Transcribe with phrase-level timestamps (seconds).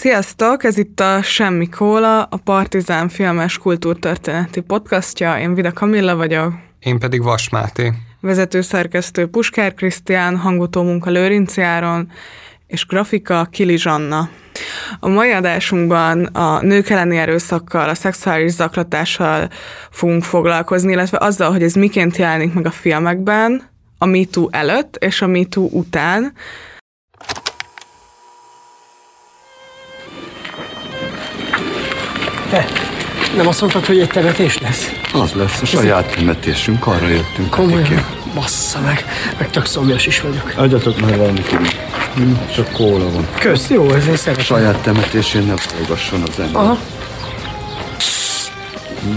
[0.00, 5.38] Sziasztok, ez itt a Semmi Kóla, a Partizán filmes kultúrtörténeti podcastja.
[5.38, 6.52] Én Vida Kamilla vagyok.
[6.78, 7.92] Én pedig Vas Máté.
[8.20, 12.10] Vezetőszerkesztő Puskár Krisztián, hangutó munka Lőrinci Áron,
[12.66, 14.28] és grafika Kili Zsanna.
[15.00, 19.48] A mai adásunkban a nők elleni erőszakkal, a szexuális zaklatással
[19.90, 23.62] fogunk foglalkozni, illetve azzal, hogy ez miként jelenik meg a filmekben,
[23.98, 26.32] a MeToo előtt és a MeToo után,
[32.50, 32.64] Te,
[33.36, 34.90] nem azt mondtad, hogy egy temetés lesz?
[35.12, 37.50] Az lesz a saját temetésünk, arra jöttünk.
[37.50, 38.04] Komolyan?
[38.34, 39.04] Bassza meg,
[39.38, 40.52] meg tök szomjas is vagyok.
[40.56, 41.46] Adjatok már valamit.
[42.14, 43.26] Hm, Csak kóla van.
[43.38, 44.44] Kösz, jó, ezért szeretem.
[44.44, 46.62] Saját temetésén ne hallgasson az ember.
[46.62, 46.78] Aha,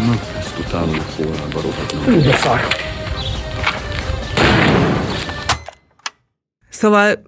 [0.05, 2.21] Na, ezt utána a kólába rohadnom.
[2.21, 2.67] de szar.
[6.69, 7.21] Szóval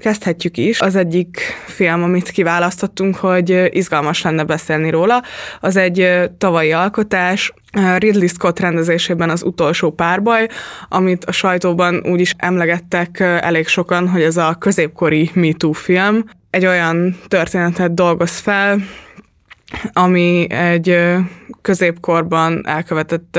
[0.00, 0.80] kezdhetjük is.
[0.80, 5.22] Az egyik film, amit kiválasztottunk, hogy izgalmas lenne beszélni róla,
[5.60, 7.52] az egy tavalyi alkotás,
[7.98, 10.48] Ridley Scott rendezésében az utolsó párbaj,
[10.88, 16.24] amit a sajtóban úgy is emlegettek elég sokan, hogy ez a középkori MeToo film.
[16.50, 18.78] Egy olyan történetet dolgoz fel,
[19.92, 20.98] ami egy
[21.62, 23.38] középkorban elkövetett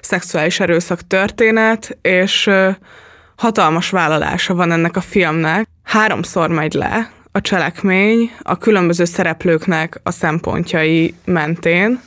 [0.00, 2.50] szexuális erőszak történet, és
[3.36, 5.68] hatalmas vállalása van ennek a filmnek.
[5.88, 12.00] Háromszor megy le a cselekmény a különböző szereplőknek a szempontjai mentén.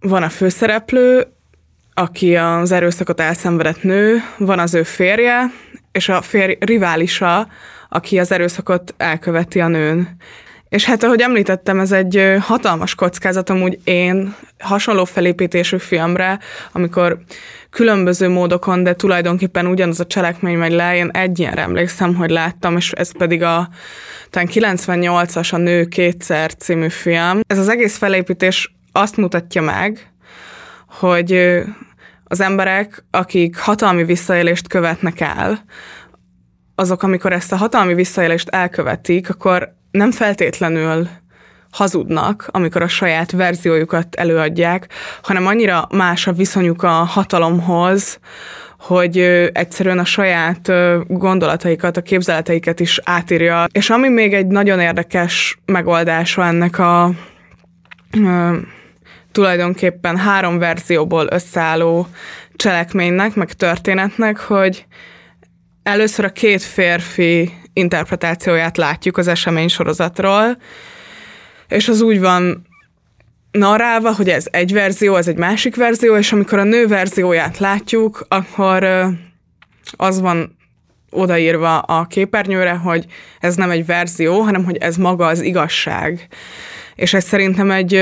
[0.00, 1.26] Van a főszereplő,
[1.94, 5.50] aki az erőszakot elszenvedett nő, van az ő férje,
[5.92, 7.48] és a férj riválisa,
[7.88, 10.16] aki az erőszakot elköveti a nőn.
[10.68, 16.38] És hát, ahogy említettem, ez egy hatalmas kockázat, amúgy én hasonló felépítésű filmre,
[16.72, 17.18] amikor
[17.72, 22.76] különböző módokon, de tulajdonképpen ugyanaz a cselekmény megy le, én egy ilyenre emlékszem, hogy láttam,
[22.76, 23.68] és ez pedig a
[24.30, 27.40] talán 98-as a Nő kétszer című film.
[27.46, 30.12] Ez az egész felépítés azt mutatja meg,
[30.86, 31.62] hogy
[32.24, 35.64] az emberek, akik hatalmi visszaélést követnek el,
[36.74, 41.08] azok, amikor ezt a hatalmi visszaélést elkövetik, akkor nem feltétlenül
[41.72, 44.88] hazudnak, amikor a saját verziójukat előadják,
[45.22, 48.18] hanem annyira más a viszonyuk a hatalomhoz,
[48.78, 49.18] hogy
[49.52, 50.72] egyszerűen a saját
[51.06, 53.66] gondolataikat, a képzeleteiket is átírja.
[53.72, 57.10] És ami még egy nagyon érdekes megoldása ennek a
[58.24, 58.56] ö,
[59.32, 62.06] tulajdonképpen három verzióból összeálló
[62.56, 64.86] cselekménynek, meg történetnek, hogy
[65.82, 70.56] először a két férfi interpretációját látjuk az esemény sorozatról,
[71.72, 72.66] és az úgy van
[73.50, 78.26] narrálva, hogy ez egy verzió, ez egy másik verzió, és amikor a nő verzióját látjuk,
[78.28, 78.86] akkor
[79.96, 80.56] az van
[81.10, 83.06] odaírva a képernyőre, hogy
[83.40, 86.28] ez nem egy verzió, hanem hogy ez maga az igazság.
[86.94, 87.94] És ez szerintem egy,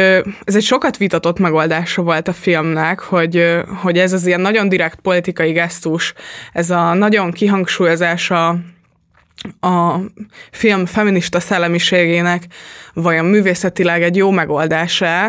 [0.44, 5.00] ez egy sokat vitatott megoldása volt a filmnek, hogy, hogy ez az ilyen nagyon direkt
[5.00, 6.12] politikai gesztus,
[6.52, 8.58] ez a nagyon kihangsúlyozása
[9.60, 9.94] a
[10.50, 12.46] film feminista szellemiségének
[12.94, 15.26] vajon művészetileg egy jó megoldása.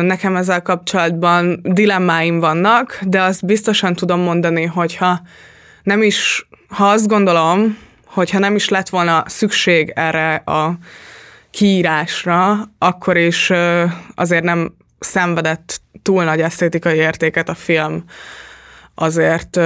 [0.00, 5.20] Nekem ezzel kapcsolatban dilemmáim vannak, de azt biztosan tudom mondani, hogyha
[5.82, 10.78] nem is, ha azt gondolom, hogyha nem is lett volna szükség erre a
[11.50, 13.52] kiírásra, akkor is
[14.14, 18.04] azért nem szenvedett túl nagy esztétikai értéket a film
[18.98, 19.56] azért,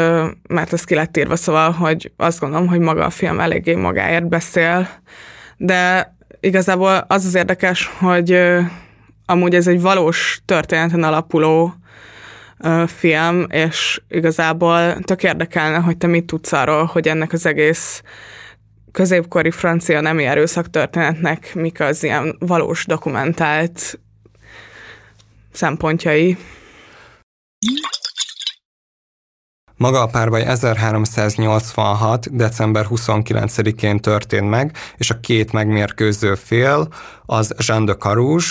[0.48, 4.28] mert ez ki lett írva, szóval, hogy azt gondolom, hogy maga a film eléggé magáért
[4.28, 4.88] beszél,
[5.56, 8.38] de igazából az az érdekes, hogy
[9.26, 11.74] amúgy ez egy valós történeten alapuló
[12.86, 18.02] film, és igazából tök érdekelne, hogy te mit tudsz arról, hogy ennek az egész
[18.92, 24.00] középkori francia nemi erőszak történetnek mik az ilyen valós dokumentált
[25.52, 26.36] szempontjai.
[29.76, 32.36] Maga a párbaj 1386.
[32.36, 36.88] december 29-én történt meg, és a két megmérkőző fél
[37.26, 38.46] az Jean de Carouge,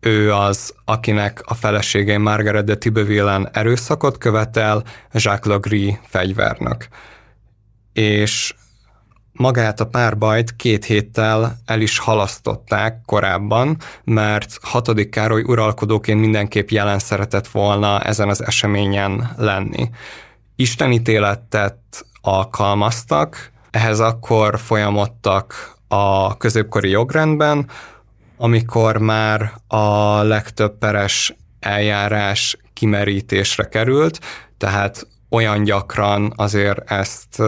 [0.00, 4.82] ő az, akinek a felesége Margaret de Tibevillen erőszakot követel,
[5.12, 6.88] Jacques Legris fegyvernök.
[7.92, 8.54] És
[9.32, 16.98] magát a párbajt két héttel el is halasztották korábban, mert hatodik Károly uralkodóként mindenképp jelen
[16.98, 19.90] szeretett volna ezen az eseményen lenni.
[20.60, 27.68] Istenítéletet alkalmaztak, ehhez akkor folyamodtak a középkori jogrendben,
[28.36, 34.20] amikor már a legtöbb peres eljárás kimerítésre került,
[34.58, 37.38] tehát olyan gyakran azért ezt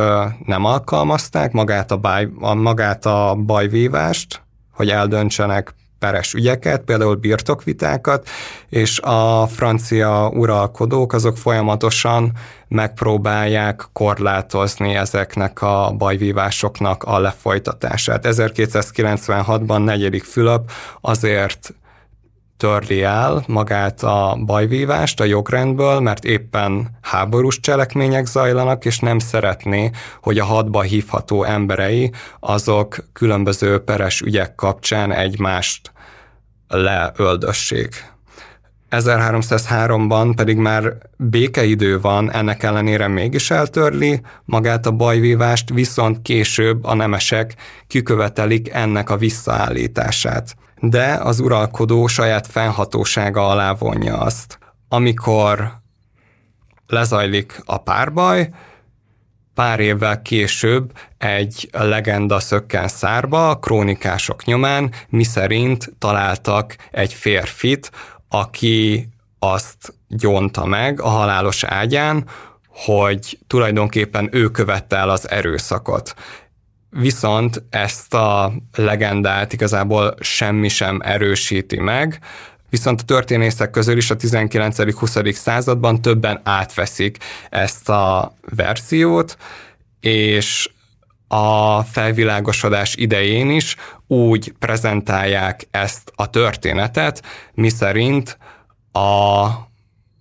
[0.45, 8.29] nem alkalmazták, magát a, baj, magát a bajvívást, hogy eldöntsenek peres ügyeket, például birtokvitákat,
[8.69, 12.33] és a francia uralkodók azok folyamatosan
[12.69, 18.27] megpróbálják korlátozni ezeknek a bajvívásoknak a lefolytatását.
[18.29, 20.71] 1296-ban negyedik Fülöp
[21.01, 21.75] azért
[22.63, 29.91] törli el magát a bajvívást a jogrendből, mert éppen háborús cselekmények zajlanak, és nem szeretné,
[30.21, 35.93] hogy a hadba hívható emberei azok különböző peres ügyek kapcsán egymást
[36.69, 38.11] leöldössék.
[38.91, 46.95] 1303-ban pedig már békeidő van, ennek ellenére mégis eltörli magát a bajvívást, viszont később a
[46.95, 47.55] nemesek
[47.87, 54.59] kikövetelik ennek a visszaállítását de az uralkodó saját fennhatósága alá vonja azt.
[54.89, 55.73] Amikor
[56.87, 58.51] lezajlik a párbaj,
[59.55, 67.91] pár évvel később egy legenda szökken szárba a krónikások nyomán, miszerint találtak egy férfit,
[68.29, 69.09] aki
[69.39, 72.29] azt gyonta meg a halálos ágyán,
[72.69, 76.15] hogy tulajdonképpen ő követte el az erőszakot
[77.01, 82.21] viszont ezt a legendát igazából semmi sem erősíti meg,
[82.71, 85.33] viszont a történészek közül is a 19.-20.
[85.33, 87.19] században többen átveszik
[87.51, 89.37] ezt a verziót,
[90.01, 90.71] és
[91.29, 97.23] a felvilágosodás idején is úgy prezentálják ezt a történetet,
[97.55, 98.39] miszerint
[98.93, 99.49] a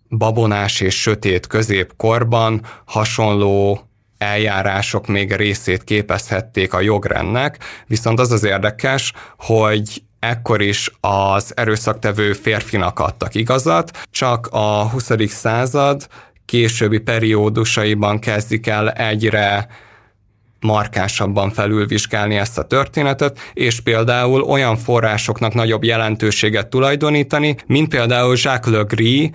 [0.09, 3.90] babonás és sötét középkorban hasonló
[4.21, 7.57] eljárások még részét képezhették a jogrendnek,
[7.87, 15.11] viszont az az érdekes, hogy ekkor is az erőszaktevő férfinak adtak igazat, csak a 20.
[15.27, 16.07] század
[16.45, 19.67] későbbi periódusaiban kezdik el egyre
[20.59, 28.75] markásabban felülvizsgálni ezt a történetet, és például olyan forrásoknak nagyobb jelentőséget tulajdonítani, mint például Jacques
[28.75, 29.29] Le Gris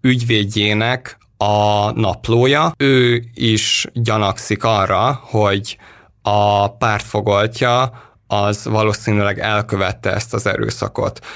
[0.00, 2.72] ügyvédjének a naplója.
[2.76, 5.78] Ő is gyanakszik arra, hogy
[6.22, 7.92] a pártfogoltja
[8.26, 11.26] az valószínűleg elkövette ezt az erőszakot.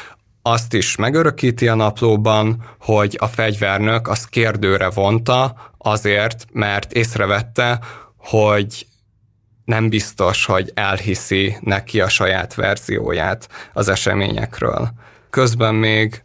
[0.42, 7.80] Azt is megörökíti a naplóban, hogy a fegyvernök az kérdőre vonta azért, mert észrevette,
[8.16, 8.86] hogy
[9.64, 14.92] nem biztos, hogy elhiszi neki a saját verzióját az eseményekről.
[15.30, 16.22] Közben még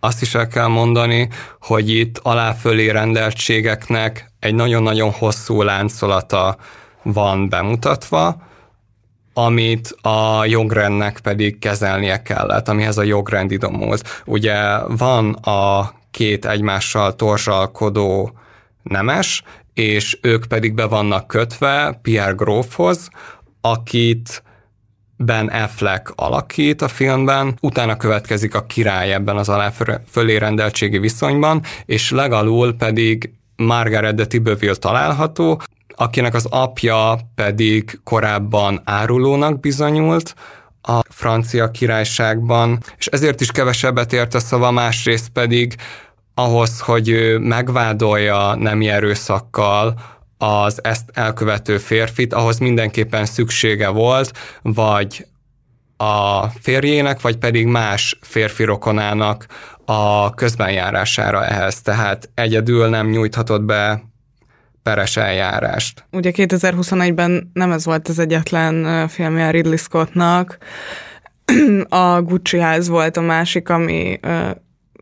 [0.00, 1.28] azt is el kell mondani,
[1.60, 6.56] hogy itt aláfölé rendeltségeknek egy nagyon-nagyon hosszú láncolata
[7.02, 8.46] van bemutatva,
[9.32, 14.22] amit a jogrendnek pedig kezelnie kellett, amihez a jogrend idomult.
[14.24, 18.32] Ugye van a két egymással torzsalkodó
[18.82, 19.42] nemes,
[19.74, 23.08] és ők pedig be vannak kötve Pierre Grófhoz,
[23.60, 24.42] akit
[25.20, 32.10] Ben Affleck alakít a filmben, utána következik a király ebben az aláfölé rendeltségi viszonyban, és
[32.10, 35.60] legalul pedig Margaret de Tibbeville található,
[35.94, 40.34] akinek az apja pedig korábban árulónak bizonyult,
[40.82, 45.74] a francia királyságban, és ezért is kevesebbet ért a szava, másrészt pedig
[46.34, 49.94] ahhoz, hogy megvádolja nemi erőszakkal
[50.38, 54.32] az ezt elkövető férfit, ahhoz mindenképpen szüksége volt,
[54.62, 55.26] vagy
[55.96, 59.46] a férjének, vagy pedig más férfi rokonának
[59.84, 64.02] a közbenjárására ehhez, tehát egyedül nem nyújthatott be
[64.82, 66.04] peres eljárást.
[66.10, 70.58] Ugye 2021-ben nem ez volt az egyetlen filmje Ridley Scottnak,
[71.88, 74.20] a Gucci ház volt a másik, ami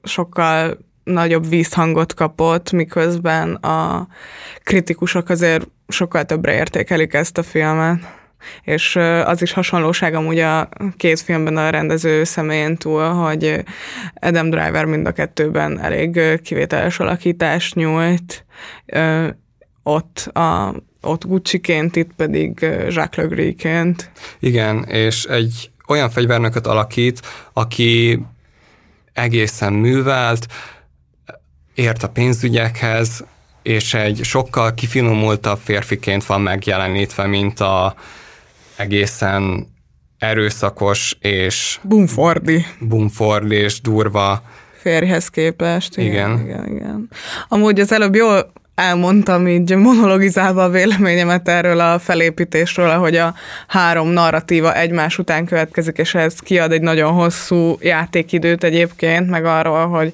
[0.03, 4.07] sokkal nagyobb vízhangot kapott, miközben a
[4.63, 7.99] kritikusok azért sokkal többre értékelik ezt a filmet.
[8.63, 13.65] És az is hasonlóság amúgy a két filmben a rendező személyén túl, hogy
[14.15, 18.45] Adam Driver mind a kettőben elég kivételes alakítást nyújt.
[19.83, 24.11] Ott a ott Gucci-ként, itt pedig Jacques Le Gris-ként.
[24.39, 27.21] Igen, és egy olyan fegyvernököt alakít,
[27.53, 28.23] aki
[29.13, 30.47] egészen művelt,
[31.77, 33.25] ért a pénzügyekhez,
[33.63, 37.95] és egy sokkal kifinomultabb férfiként van megjelenítve, mint a
[38.77, 39.67] egészen
[40.19, 41.79] erőszakos és...
[41.83, 42.67] Bumfordi.
[42.81, 44.43] Bumfordi és durva
[44.81, 45.97] férjhez képest.
[45.97, 46.13] Igen.
[46.13, 46.45] igen.
[46.45, 47.09] igen, igen.
[47.49, 53.35] Amúgy az előbb jól elmondtam így monologizálva a véleményemet erről a felépítésről, ahogy a
[53.67, 59.87] három narratíva egymás után következik, és ez kiad egy nagyon hosszú játékidőt egyébként, meg arról,
[59.87, 60.13] hogy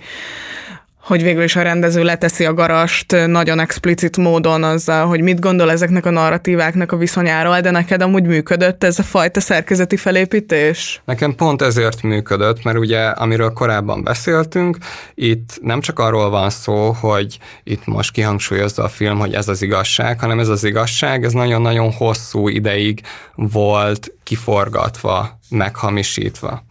[1.12, 5.71] hogy végül is a rendező leteszi a garast nagyon explicit módon azzal, hogy mit gondol
[5.71, 11.02] ezeknek a narratíváknak a viszonyáról, de neked amúgy működött ez a fajta szerkezeti felépítés?
[11.04, 14.76] Nekem pont ezért működött, mert ugye, amiről korábban beszéltünk,
[15.14, 19.62] itt nem csak arról van szó, hogy itt most kihangsúlyozza a film, hogy ez az
[19.62, 23.00] igazság, hanem ez az igazság, ez nagyon-nagyon hosszú ideig
[23.35, 26.64] volt kiforgatva, meghamisítva.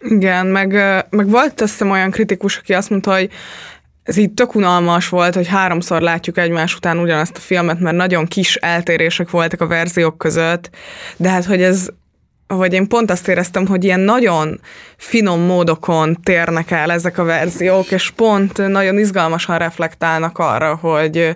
[0.00, 0.72] Igen, meg,
[1.10, 3.30] meg volt azt hiszem olyan kritikus, aki azt mondta, hogy
[4.02, 8.26] ez így tök unalmas volt, hogy háromszor látjuk egymás után ugyanazt a filmet, mert nagyon
[8.26, 10.70] kis eltérések voltak a verziók között,
[11.16, 11.88] de hát, hogy ez,
[12.46, 14.60] vagy én pont azt éreztem, hogy ilyen nagyon
[14.96, 21.34] finom módokon térnek el ezek a verziók, és pont nagyon izgalmasan reflektálnak arra, hogy,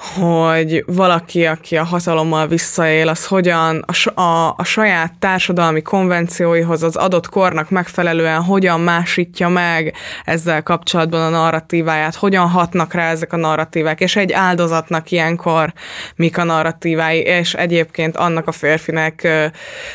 [0.00, 6.96] hogy valaki, aki a hatalommal visszaél, az hogyan a, a, a saját társadalmi konvencióihoz, az
[6.96, 13.36] adott kornak megfelelően hogyan másítja meg ezzel kapcsolatban a narratíváját, hogyan hatnak rá ezek a
[13.36, 15.72] narratívák, és egy áldozatnak ilyenkor
[16.16, 19.28] mik a narratívái, és egyébként annak a férfinek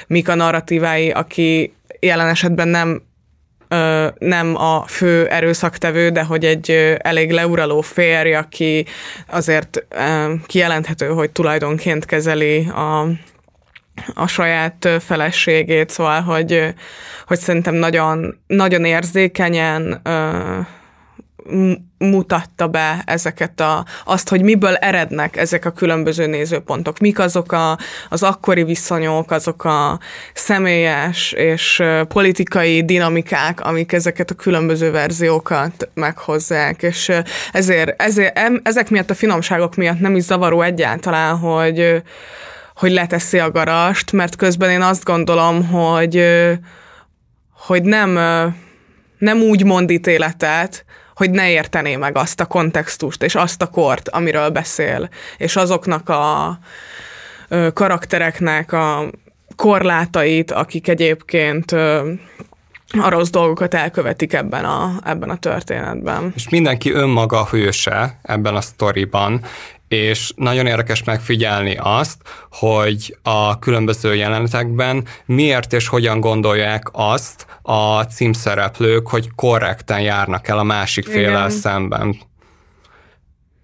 [0.08, 3.02] mik a narratívái, aki jelen esetben nem
[4.18, 8.86] nem a fő erőszaktevő, de hogy egy elég leuraló férj, aki
[9.28, 9.86] azért
[10.46, 13.08] kijelenthető, hogy tulajdonként kezeli a
[14.14, 16.74] a saját feleségét, szóval, hogy,
[17.28, 20.02] hogy szerintem nagyon, nagyon érzékenyen
[21.98, 27.78] mutatta be ezeket a, azt, hogy miből erednek ezek a különböző nézőpontok, mik azok a,
[28.10, 30.00] az akkori viszonyok, azok a
[30.34, 37.12] személyes és politikai dinamikák, amik ezeket a különböző verziókat meghozzák, és
[37.52, 42.02] ezért, ezért ezek miatt a finomságok miatt nem is zavaró egyáltalán, hogy,
[42.76, 46.24] hogy leteszi a garast, mert közben én azt gondolom, hogy,
[47.52, 48.12] hogy nem,
[49.18, 50.86] nem úgy mond ítéletet,
[51.16, 56.10] hogy ne értené meg azt a kontextust, és azt a kort, amiről beszél, és azoknak
[56.10, 56.60] a
[57.74, 59.10] karaktereknek a
[59.56, 61.72] korlátait, akik egyébként
[63.02, 66.32] a rossz dolgokat elkövetik ebben a, ebben a történetben.
[66.36, 69.42] És mindenki önmaga hőse ebben a sztoriban,
[69.96, 72.18] és nagyon érdekes megfigyelni azt,
[72.52, 80.58] hogy a különböző jelenetekben miért és hogyan gondolják azt a címszereplők, hogy korrekten járnak el
[80.58, 82.16] a másik féllel szemben.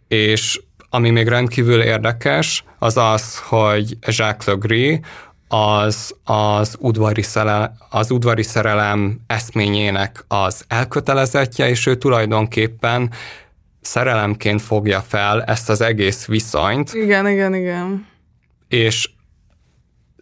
[0.08, 5.00] És ami még rendkívül érdekes, az az, hogy Jacques Legris
[5.48, 13.12] az, az, udvari szerelem, az udvari szerelem eszményének az elkötelezettje, és ő tulajdonképpen
[13.82, 16.94] szerelemként fogja fel ezt az egész viszonyt.
[16.94, 18.08] Igen, igen, igen.
[18.68, 19.10] És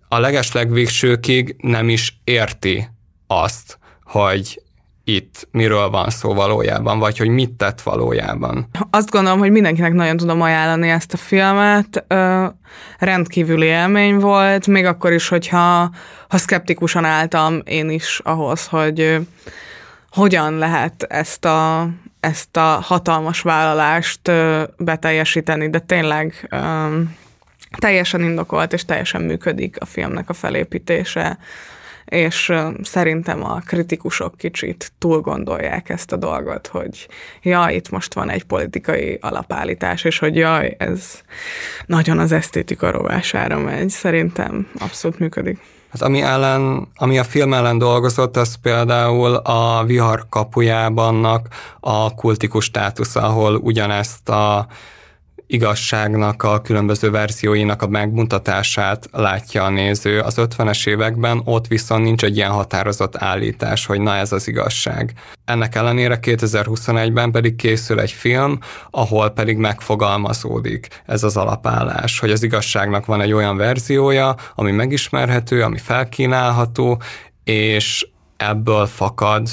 [0.07, 2.89] a legeslegvégsőkig nem is érti
[3.27, 4.61] azt, hogy
[5.03, 8.69] itt miről van szó valójában, vagy hogy mit tett valójában.
[8.89, 12.05] Azt gondolom, hogy mindenkinek nagyon tudom ajánlani ezt a filmet.
[12.07, 12.45] Ö,
[12.99, 15.91] rendkívüli élmény volt, még akkor is, hogyha
[16.29, 19.17] ha szkeptikusan álltam én is ahhoz, hogy
[20.09, 21.89] hogyan lehet ezt a,
[22.19, 24.31] ezt a hatalmas vállalást
[24.77, 27.17] beteljesíteni, de tényleg um,
[27.77, 31.37] teljesen indokolt és teljesen működik a filmnek a felépítése,
[32.05, 37.07] és szerintem a kritikusok kicsit túl gondolják ezt a dolgot, hogy
[37.41, 41.21] ja, itt most van egy politikai alapállítás, és hogy jaj, ez
[41.85, 43.89] nagyon az esztétika rovására megy.
[43.89, 45.59] Szerintem abszolút működik.
[45.91, 51.41] Hát ami, ellen, ami a film ellen dolgozott, az például a vihar kapujában
[51.79, 54.67] a kultikus státusz, ahol ugyanezt a
[55.51, 60.19] igazságnak a különböző verzióinak a megmutatását látja a néző.
[60.19, 65.13] Az 50-es években ott viszont nincs egy ilyen határozott állítás, hogy na ez az igazság.
[65.45, 72.43] Ennek ellenére 2021-ben pedig készül egy film, ahol pedig megfogalmazódik ez az alapállás, hogy az
[72.43, 77.01] igazságnak van egy olyan verziója, ami megismerhető, ami felkínálható,
[77.43, 79.49] és ebből fakad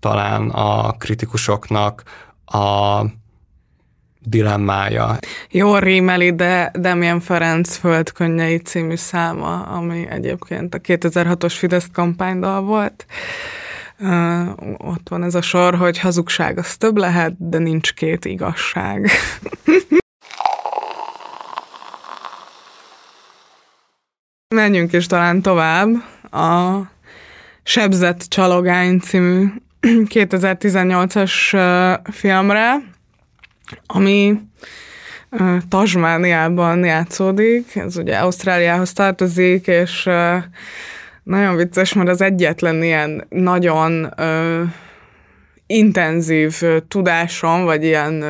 [0.00, 2.02] talán a kritikusoknak
[2.44, 3.02] a
[4.24, 5.18] dilemmája.
[5.50, 13.06] Jó rímeli, de Demian Ferenc Földkönnyei című száma, ami egyébként a 2006-os Fidesz kampánydal volt.
[13.98, 19.10] Uh, ott van ez a sor, hogy hazugság az több lehet, de nincs két igazság.
[24.54, 25.88] Menjünk is talán tovább.
[26.30, 26.80] A
[27.62, 29.46] Sebzett Csalogány című
[30.14, 31.32] 2018-as
[32.12, 32.74] filmre,
[33.86, 34.40] ami
[35.68, 40.08] Tasmániában játszódik, ez ugye Ausztráliához tartozik, és
[41.22, 44.14] nagyon vicces, mert az egyetlen ilyen nagyon
[45.76, 48.24] intenzív tudásom, vagy ilyen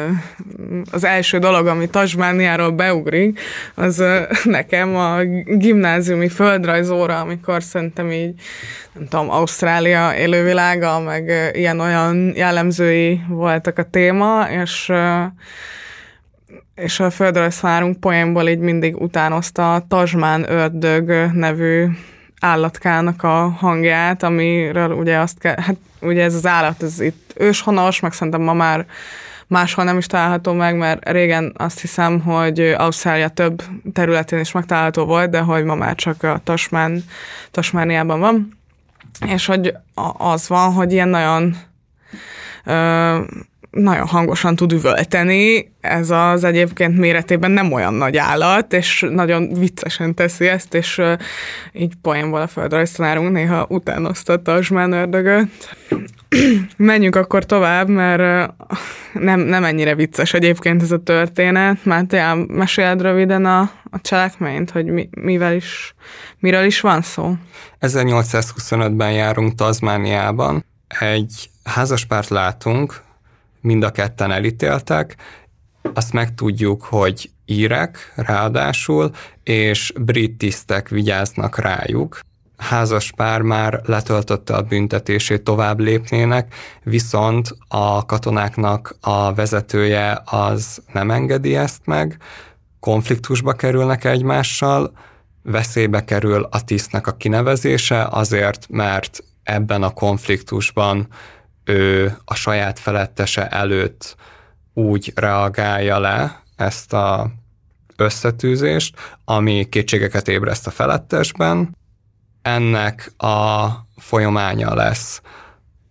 [0.90, 3.40] az első dolog, ami Tasmániáról beugrik,
[3.74, 4.04] az
[4.44, 8.34] nekem a gimnáziumi földrajzóra, amikor szerintem így,
[8.92, 14.92] nem tudom, Ausztrália élővilága, meg ilyen-olyan jellemzői voltak a téma, és
[16.74, 21.86] és a földrajzvárunk poénból így mindig utánozta a Tasmán ördög nevű
[22.40, 28.00] állatkának a hangját, amiről ugye azt kell, hát ugye ez az állat, ez itt őshonos,
[28.00, 28.86] meg szerintem ma már
[29.46, 35.04] máshol nem is található meg, mert régen azt hiszem, hogy Ausztrália több területén is megtalálható
[35.04, 37.04] volt, de hogy ma már csak a Tasmán,
[37.50, 38.58] Tasmániában van.
[39.26, 39.74] És hogy
[40.16, 41.56] az van, hogy ilyen nagyon
[43.72, 50.14] nagyon hangosan tud üvölteni, ez az egyébként méretében nem olyan nagy állat, és nagyon viccesen
[50.14, 51.12] teszi ezt, és uh,
[51.72, 55.76] így poénból a földrajztanárunk néha utánozta a Tasmán ördögöt.
[56.76, 58.52] Menjünk akkor tovább, mert
[59.12, 61.84] nem, nem ennyire vicces egyébként ez a történet.
[61.84, 63.60] Máté, meséled röviden a,
[63.90, 65.94] a cselekményt, hogy mi, mivel is,
[66.38, 67.34] miről is van szó?
[67.80, 70.64] 1825-ben járunk Tasmániában.
[71.00, 73.02] Egy házaspárt látunk,
[73.62, 75.16] mind a ketten elítéltek,
[75.94, 79.10] azt megtudjuk, hogy írek ráadásul,
[79.42, 82.20] és brit tisztek vigyáznak rájuk.
[82.56, 91.10] Házas pár már letöltötte a büntetését, tovább lépnének, viszont a katonáknak a vezetője az nem
[91.10, 92.16] engedi ezt meg,
[92.80, 94.92] konfliktusba kerülnek egymással,
[95.42, 101.08] veszélybe kerül a tisztnek a kinevezése azért, mert ebben a konfliktusban
[101.64, 104.16] ő a saját felettese előtt
[104.74, 107.30] úgy reagálja le ezt a
[107.96, 111.76] összetűzést, ami kétségeket ébreszt a felettesben.
[112.42, 113.66] Ennek a
[113.96, 115.20] folyamánya lesz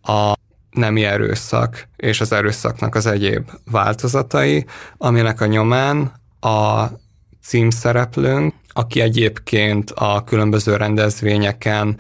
[0.02, 0.34] a
[0.72, 4.66] nemi erőszak és az erőszaknak az egyéb változatai,
[4.98, 6.86] aminek a nyomán a
[7.42, 11.98] címszereplőnk, aki egyébként a különböző rendezvényeken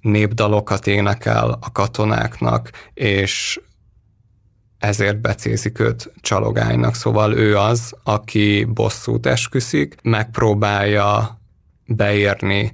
[0.00, 3.60] népdalokat énekel a katonáknak, és
[4.78, 6.94] ezért becézik őt csalogánynak.
[6.94, 11.40] Szóval ő az, aki bosszút esküszik, megpróbálja
[11.86, 12.72] beérni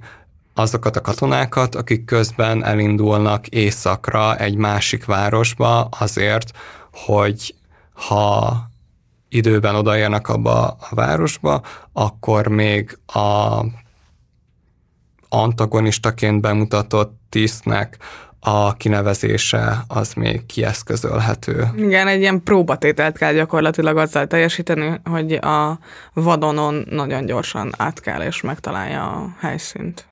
[0.53, 6.51] azokat a katonákat, akik közben elindulnak északra egy másik városba azért,
[6.91, 7.55] hogy
[7.93, 8.57] ha
[9.29, 11.61] időben odaérnek abba a városba,
[11.93, 13.61] akkor még a
[15.29, 17.97] antagonistaként bemutatott tisztnek
[18.39, 21.67] a kinevezése az még kieszközölhető.
[21.75, 25.79] Igen, egy ilyen próbatételt kell gyakorlatilag azzal teljesíteni, hogy a
[26.13, 30.07] vadonon nagyon gyorsan át kell és megtalálja a helyszínt.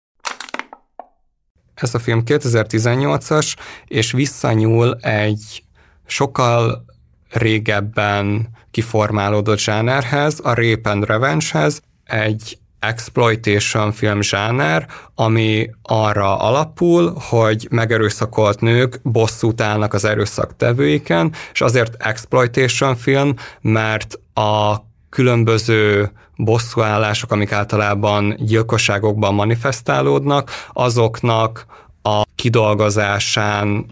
[1.74, 5.64] Ez a film 2018-as, és visszanyúl egy
[6.06, 6.86] sokkal
[7.30, 17.68] régebben kiformálódott zsánerhez, a Rape and Revenge-hez, egy exploitation film zsáner, ami arra alapul, hogy
[17.72, 24.76] megerőszakolt nők bosszút állnak az erőszak tevőiken, és azért exploitation film, mert a
[25.10, 31.66] különböző bosszúállások, amik általában gyilkosságokban manifestálódnak, azoknak
[32.02, 33.86] a kidolgozásán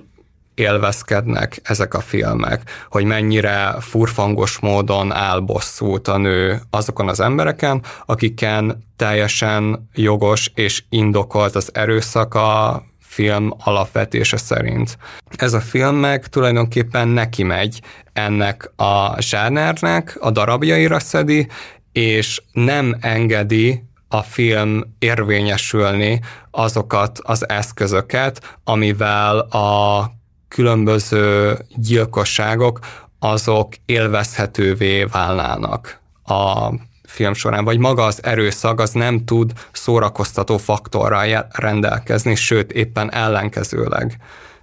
[0.56, 7.84] élvezkednek ezek a filmek, hogy mennyire furfangos módon áll bosszút a nő azokon az embereken,
[8.06, 14.98] akiken teljesen jogos és indokolt az erőszak a film alapvetése szerint.
[15.36, 17.82] Ez a film meg tulajdonképpen neki megy
[18.14, 21.48] ennek a zsánernek, a darabjaira szedi,
[21.92, 26.20] és nem engedi a film érvényesülni
[26.52, 30.10] azokat az eszközöket, amivel a
[30.54, 32.80] különböző gyilkosságok
[33.20, 36.70] azok élvezhetővé válnának a
[37.08, 44.18] film során, vagy maga az erőszak az nem tud szórakoztató faktorral rendelkezni, sőt éppen ellenkezőleg.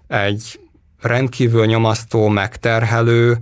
[0.07, 0.61] Egy
[1.01, 3.39] rendkívül nyomasztó, megterhelő,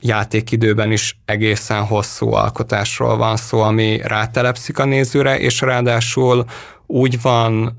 [0.00, 6.44] játékidőben is egészen hosszú alkotásról van szó, ami rátelepszik a nézőre, és ráadásul
[6.86, 7.78] úgy van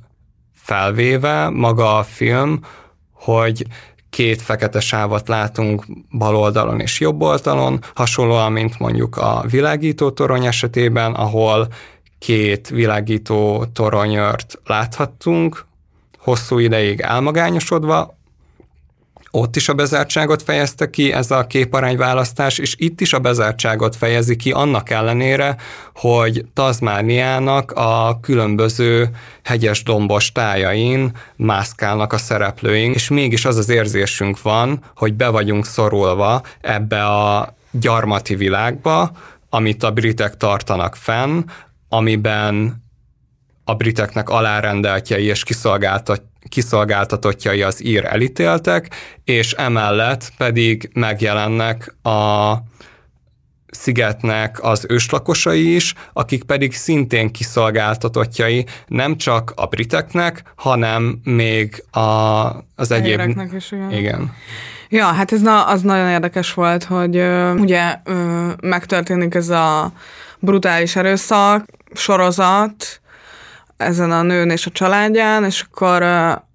[0.53, 2.59] felvéve maga a film,
[3.25, 3.65] hogy
[4.09, 10.45] két fekete sávat látunk bal oldalon és jobb oldalon, hasonlóan, mint mondjuk a világító torony
[10.45, 11.67] esetében, ahol
[12.19, 15.65] két világító toronyört láthattunk,
[16.17, 18.14] hosszú ideig elmagányosodva,
[19.35, 24.35] ott is a bezártságot fejezte ki ez a képarányválasztás, és itt is a bezártságot fejezi
[24.35, 25.55] ki annak ellenére,
[25.93, 29.09] hogy Tazmániának a különböző
[29.43, 35.65] hegyes dombos tájain mászkálnak a szereplőink, és mégis az az érzésünk van, hogy be vagyunk
[35.65, 39.11] szorulva ebbe a gyarmati világba,
[39.49, 41.43] amit a britek tartanak fenn,
[41.89, 42.83] amiben
[43.63, 52.53] a briteknek alárendeltjei és kiszolgáltat, kiszolgáltatottjai az ír elítéltek, és emellett pedig megjelennek a
[53.75, 61.99] szigetnek az őslakosai is, akik pedig szintén kiszolgáltatottjai nem csak a briteknek, hanem még a,
[62.75, 63.19] az egyéb...
[63.53, 63.91] is, igen.
[63.91, 64.33] igen.
[64.89, 69.91] Ja, hát ez na, az nagyon érdekes volt, hogy ö, ugye ö, megtörténik ez a
[70.39, 73.01] brutális erőszak sorozat
[73.77, 76.03] ezen a nőn és a családján, és akkor,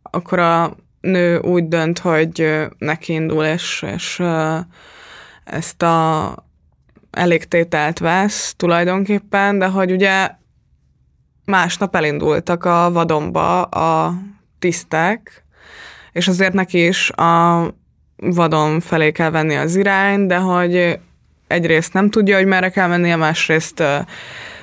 [0.03, 4.23] akkor a nő úgy dönt, hogy neki indul, és, és
[5.45, 6.35] ezt a
[7.11, 10.31] elégtételt vesz tulajdonképpen, de hogy ugye
[11.45, 14.15] másnap elindultak a vadonba a
[14.59, 15.45] tisztek,
[16.13, 17.65] és azért neki is a
[18.17, 20.99] vadon felé kell venni az irány, de hogy
[21.47, 23.83] egyrészt nem tudja, hogy merre kell mennie, másrészt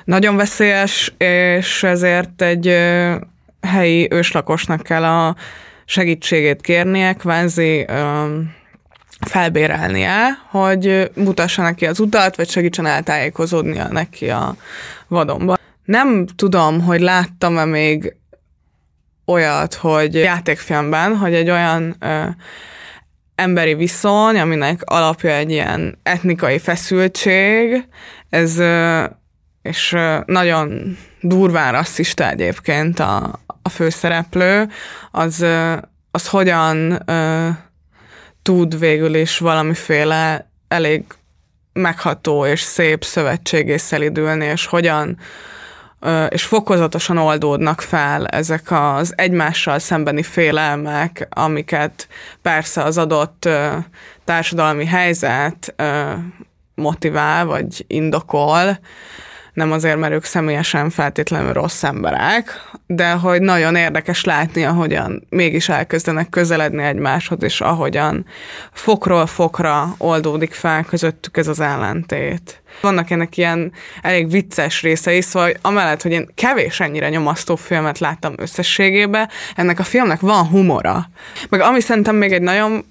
[0.08, 2.76] nagyon veszélyes, és ezért egy
[3.62, 5.36] helyi őslakosnak kell a
[5.86, 7.86] segítségét kérnie, kvázi
[9.28, 14.56] felbérelnie, hogy mutassa neki az utat, vagy segítsen eltájékozódnia neki a
[15.08, 15.58] vadonba.
[15.84, 18.16] Nem tudom, hogy láttam-e még
[19.26, 22.24] olyat, hogy játékfilmben, hogy egy olyan ö,
[23.36, 27.88] emberi viszony, aminek alapja egy ilyen etnikai feszültség,
[28.30, 28.60] ez
[29.68, 34.70] és nagyon durván rasszista egyébként a, a főszereplő,
[35.12, 35.46] az,
[36.12, 37.04] az hogyan
[38.42, 41.04] tud végül is valamiféle elég
[41.74, 45.18] megható és szép szövetségé szelidülni, és hogyan
[46.30, 52.08] és fokozatosan oldódnak fel ezek az egymással szembeni félelmek, amiket
[52.42, 53.50] persze az adott
[54.26, 55.76] társadalmi helyzet
[56.76, 58.80] motivál, vagy indokol,
[59.58, 65.70] nem azért, mert ők személyesen feltétlenül rossz emberek, de hogy nagyon érdekes látni, ahogyan mégis
[65.70, 68.26] elkezdenek közeledni egymáshoz, és ahogyan
[68.72, 72.62] fokról fokra oldódik fel közöttük ez az ellentét.
[72.82, 78.34] Vannak ennek ilyen elég vicces részei, szóval amellett, hogy én kevés ennyire nyomasztó filmet láttam
[78.38, 81.10] összességében, ennek a filmnek van humora.
[81.50, 82.86] Meg ami szerintem még egy nagyon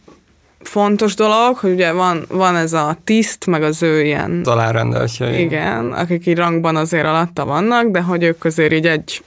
[0.60, 4.42] fontos dolog, hogy ugye van, van ez a tiszt, meg az ő ilyen...
[4.44, 5.40] Alárendeltjei.
[5.40, 9.22] Igen, akik így rangban azért alatta vannak, de hogy ők azért így egy,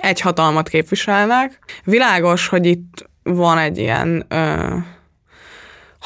[0.00, 1.58] egy hatalmat képviselnek.
[1.84, 4.76] Világos, hogy itt van egy ilyen ö,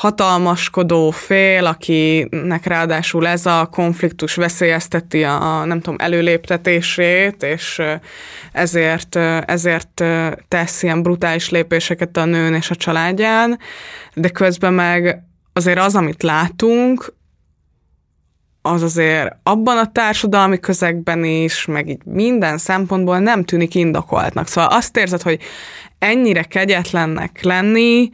[0.00, 7.82] hatalmaskodó fél, akinek ráadásul ez a konfliktus veszélyezteti a, nem tudom, előléptetését, és
[8.52, 10.04] ezért, ezért
[10.48, 13.58] tesz ilyen brutális lépéseket a nőn és a családján,
[14.14, 17.14] de közben meg azért az, amit látunk,
[18.62, 24.46] az azért abban a társadalmi közegben is, meg így minden szempontból nem tűnik indokoltnak.
[24.46, 25.40] Szóval azt érzed, hogy
[25.98, 28.10] ennyire kegyetlennek lenni,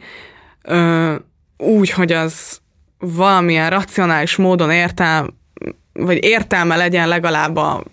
[0.61, 1.15] ö,
[1.57, 2.59] úgy, hogy az
[2.99, 5.27] valamilyen racionális módon értelme,
[5.93, 7.83] vagy értelme legyen legalább a,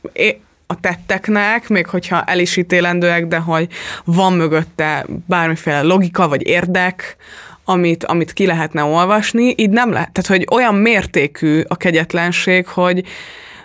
[0.66, 3.68] a tetteknek, még hogyha el is ítélendőek, de hogy
[4.04, 7.16] van mögötte bármiféle logika vagy érdek,
[7.64, 10.12] amit, amit ki lehetne olvasni, így nem lehet.
[10.12, 13.04] Tehát, hogy olyan mértékű a kegyetlenség, hogy,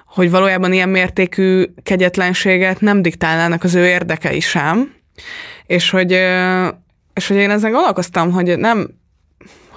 [0.05, 4.93] hogy valójában ilyen mértékű kegyetlenséget nem diktálnának az ő érdekei sem,
[5.65, 6.11] és hogy,
[7.13, 8.98] és hogy én ezen gondolkoztam, hogy nem,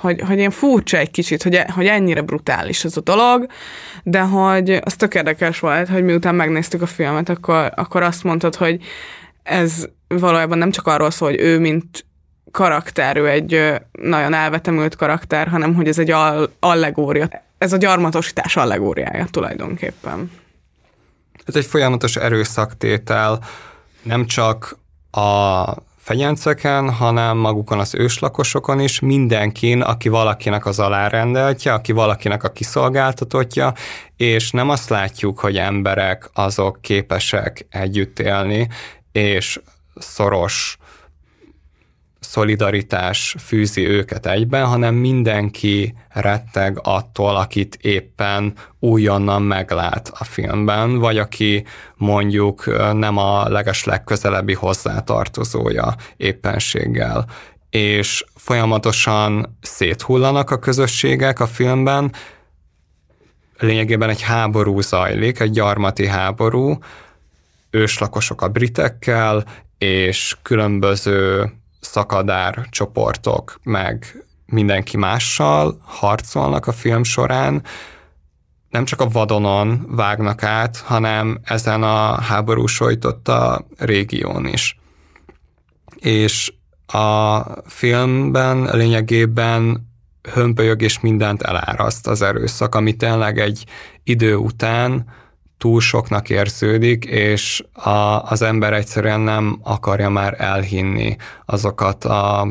[0.02, 3.46] hogy, hogy én furcsa egy kicsit, hogy, hogy ennyire brutális ez a dolog,
[4.02, 8.54] de hogy az tök érdekes volt, hogy miután megnéztük a filmet, akkor, akkor azt mondtad,
[8.54, 8.82] hogy
[9.42, 12.04] ez valójában nem csak arról szól, hogy ő, mint
[12.50, 16.14] karakter, ő egy nagyon elvetemült karakter, hanem hogy ez egy
[16.58, 17.28] allegória.
[17.58, 20.30] Ez a gyarmatosítás allegóriája tulajdonképpen.
[21.44, 23.38] Ez egy folyamatos erőszaktétel,
[24.02, 24.78] nem csak
[25.10, 25.64] a
[26.02, 33.72] fegyenceken, hanem magukon az őslakosokon is, mindenkin, aki valakinek az alárendeltje, aki valakinek a kiszolgáltatottja,
[34.16, 38.68] és nem azt látjuk, hogy emberek azok képesek együtt élni,
[39.12, 39.60] és
[39.94, 40.76] szoros
[42.32, 51.18] szolidaritás fűzi őket egyben, hanem mindenki retteg attól, akit éppen újonnan meglát a filmben, vagy
[51.18, 51.64] aki
[51.96, 57.26] mondjuk nem a leges legközelebbi hozzátartozója éppenséggel.
[57.70, 62.12] és folyamatosan széthullanak a közösségek a filmben.
[63.58, 66.78] Lényegében egy háború zajlik, egy gyarmati háború,
[67.70, 69.44] őslakosok a britekkel,
[69.78, 77.62] és különböző szakadár csoportok, meg mindenki mással harcolnak a film során,
[78.70, 82.66] nem csak a vadonon vágnak át, hanem ezen a háború
[83.28, 84.78] a régión is.
[85.96, 86.52] És
[86.86, 89.90] a filmben lényegében
[90.22, 93.64] hömpölyög és mindent eláraszt az erőszak, ami tényleg egy
[94.04, 95.04] idő után
[95.62, 97.90] túl soknak érződik, és a,
[98.22, 102.48] az ember egyszerűen nem akarja már elhinni azokat a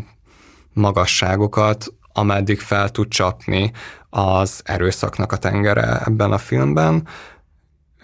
[0.73, 3.71] magasságokat, ameddig fel tud csapni
[4.09, 7.07] az erőszaknak a tengere ebben a filmben.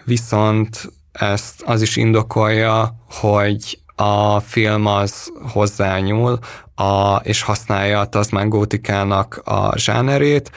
[0.04, 6.38] Viszont ezt az is indokolja, hogy a film az hozzányúl,
[6.74, 10.50] a, és használja a Tasman gótikának a zsánerét,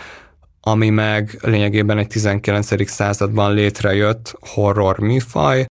[0.62, 2.89] ami meg lényegében egy 19.
[2.89, 5.65] században létrejött horror műfaj.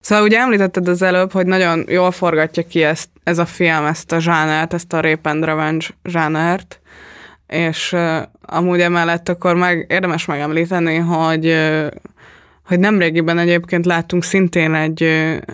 [0.00, 4.12] Szóval ugye említetted az előbb, hogy nagyon jól forgatja ki ezt, ez a film, ezt
[4.12, 6.80] a zsánert, ezt a Rape and Revenge zsánert,
[7.46, 11.86] és uh, amúgy emellett akkor meg érdemes megemlíteni, hogy uh,
[12.64, 15.02] hogy nemrégiben egyébként láttunk szintén egy,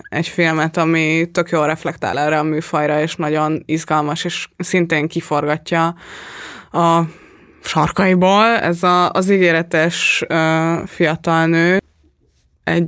[0.08, 5.94] egy filmet, ami tök jól reflektál erre a műfajra, és nagyon izgalmas, és szintén kiforgatja
[6.72, 7.00] a
[7.62, 8.44] sarkaiból.
[8.44, 11.78] Ez a, az ígéretes uh, fiatal nő.
[12.64, 12.86] Egy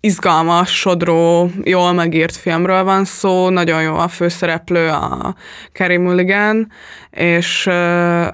[0.00, 5.34] izgalmas, sodró, jól megírt filmről van szó, nagyon jó a főszereplő, a
[5.72, 6.72] Carrie Mulligan,
[7.10, 8.26] és uh,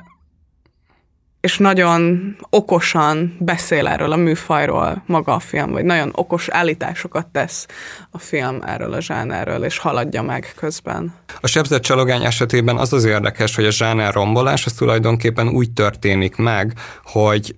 [1.43, 7.67] és nagyon okosan beszél erről a műfajról maga a film, vagy nagyon okos állításokat tesz
[8.11, 11.15] a film erről a zsánerről, és haladja meg közben.
[11.41, 16.37] A sebzett csalogány esetében az az érdekes, hogy a zsáner rombolás az tulajdonképpen úgy történik
[16.37, 16.73] meg,
[17.05, 17.55] hogy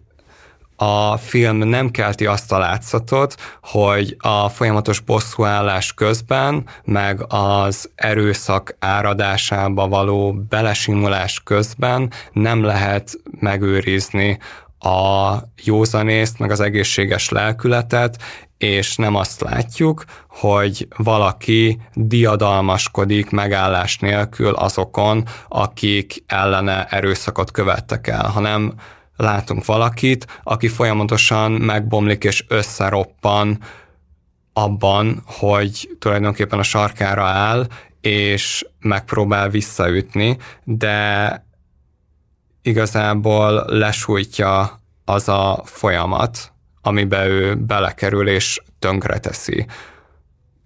[0.77, 8.77] a film nem kelti azt a látszatot, hogy a folyamatos bosszúállás közben, meg az erőszak
[8.79, 14.39] áradásába való belesimulás közben nem lehet megőrizni
[14.79, 15.35] a
[15.65, 18.23] józanészt, meg az egészséges lelkületet,
[18.59, 28.29] és nem azt látjuk, hogy valaki diadalmaskodik megállás nélkül azokon, akik ellene erőszakot követtek el,
[28.29, 28.73] hanem
[29.17, 33.59] látunk valakit, aki folyamatosan megbomlik és összeroppan
[34.53, 37.67] abban, hogy tulajdonképpen a sarkára áll,
[38.01, 41.47] és megpróbál visszaütni, de
[42.63, 49.67] igazából lesújtja az a folyamat, amibe ő belekerül és tönkreteszi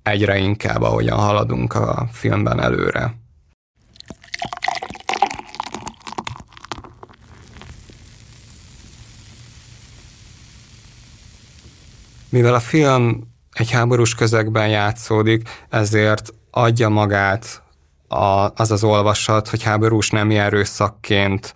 [0.03, 3.15] egyre inkább, ahogyan haladunk a filmben előre.
[12.31, 13.21] Mivel a film
[13.53, 17.63] egy háborús közegben játszódik, ezért adja magát
[18.09, 21.55] a, az az olvasat, hogy háborús nem erőszakként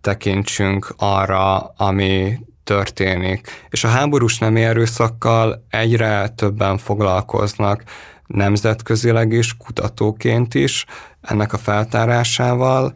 [0.00, 3.66] tekintsünk arra, ami történik.
[3.70, 7.82] És a háborús nem erőszakkal egyre többen foglalkoznak
[8.26, 10.84] nemzetközileg is, kutatóként is
[11.20, 12.92] ennek a feltárásával.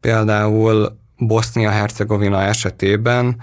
[0.00, 3.42] Például Bosznia-Hercegovina esetében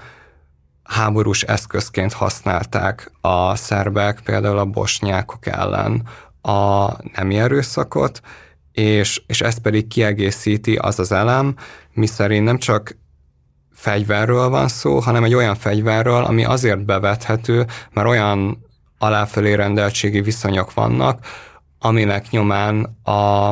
[0.88, 6.08] háborús eszközként használták a szerbek, például a bosnyákok ellen
[6.42, 8.22] a nemi erőszakot,
[8.72, 11.56] és, és ezt pedig kiegészíti az az elem,
[11.94, 12.98] miszerint nem csak
[13.72, 18.66] fegyverről van szó, hanem egy olyan fegyverről, ami azért bevethető, mert olyan
[18.98, 21.26] aláfölé rendeltségi viszonyok vannak,
[21.80, 23.52] aminek nyomán a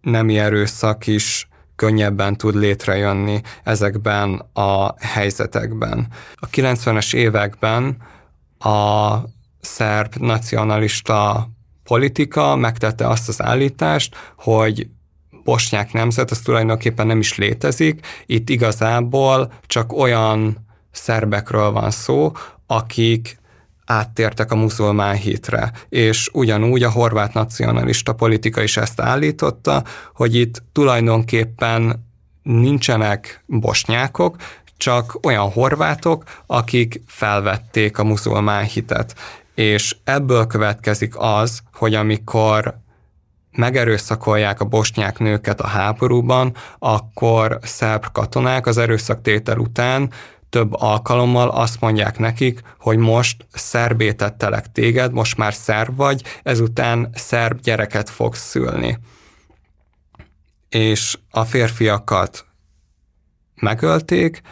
[0.00, 1.47] nemi erőszak is
[1.78, 6.06] könnyebben tud létrejönni ezekben a helyzetekben.
[6.34, 7.96] A 90-es években
[8.58, 9.16] a
[9.60, 11.48] szerb nacionalista
[11.84, 14.88] politika megtette azt az állítást, hogy
[15.44, 22.32] bosnyák nemzet az tulajdonképpen nem is létezik, itt igazából csak olyan szerbekről van szó,
[22.66, 23.38] akik
[23.88, 25.72] áttértek a muzulmán hitre.
[25.88, 32.06] És ugyanúgy a horvát nacionalista politika is ezt állította, hogy itt tulajdonképpen
[32.42, 34.36] nincsenek bosnyákok,
[34.76, 39.14] csak olyan horvátok, akik felvették a muzulmán hitet.
[39.54, 42.78] És ebből következik az, hogy amikor
[43.50, 50.10] megerőszakolják a bosnyák nőket a háborúban, akkor szerb katonák az erőszaktétel után
[50.48, 57.60] több alkalommal azt mondják nekik, hogy most szerbétettelek téged, most már szerb vagy, ezután szerb
[57.60, 58.98] gyereket fogsz szülni.
[60.68, 62.46] És a férfiakat
[63.54, 64.42] megölték,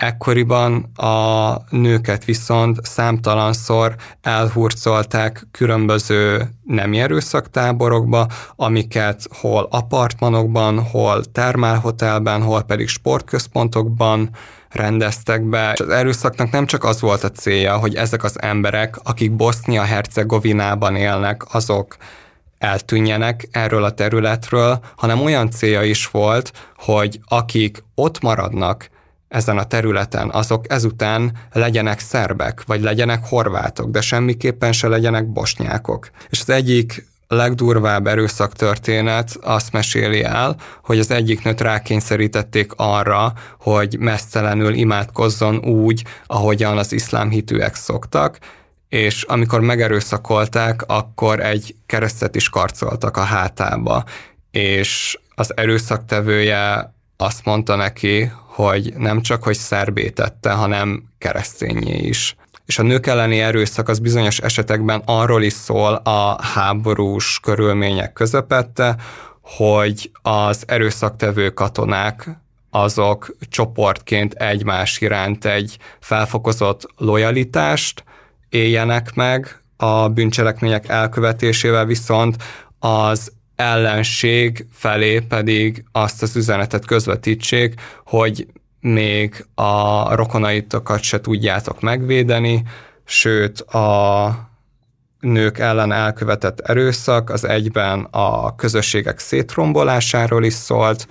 [0.00, 12.62] Ekkoriban a nőket viszont számtalanszor elhurcolták különböző nem erőszaktáborokba, amiket hol apartmanokban, hol termálhotelben, hol
[12.62, 14.30] pedig sportközpontokban
[14.70, 15.72] rendeztek be.
[15.72, 20.96] És az erőszaknak nem csak az volt a célja, hogy ezek az emberek, akik Bosznia-Hercegovinában
[20.96, 21.96] élnek, azok
[22.58, 28.90] eltűnjenek erről a területről, hanem olyan célja is volt, hogy akik ott maradnak,
[29.30, 36.10] ezen a területen, azok ezután legyenek szerbek, vagy legyenek horvátok, de semmiképpen se legyenek bosnyákok.
[36.28, 43.98] És az egyik legdurvább erőszaktörténet azt meséli el, hogy az egyik nőt rákényszerítették arra, hogy
[43.98, 48.38] mesztelenül imádkozzon úgy, ahogyan az iszlám hitűek szoktak,
[48.88, 54.04] és amikor megerőszakolták, akkor egy keresztet is karcoltak a hátába,
[54.50, 62.36] és az erőszaktevője azt mondta neki, hogy nem csak, hogy szerbé tette, hanem keresztényé is.
[62.70, 68.96] És a nők elleni erőszak az bizonyos esetekben arról is szól a háborús körülmények közepette,
[69.42, 72.28] hogy az erőszaktevő katonák
[72.70, 78.04] azok csoportként egymás iránt egy felfokozott lojalitást
[78.48, 82.36] éljenek meg a bűncselekmények elkövetésével, viszont
[82.78, 88.46] az ellenség felé pedig azt az üzenetet közvetítsék, hogy
[88.80, 92.62] még a rokonaitokat se tudjátok megvédeni,
[93.04, 94.48] sőt a
[95.20, 101.08] nők ellen elkövetett erőszak az egyben a közösségek szétrombolásáról is szólt,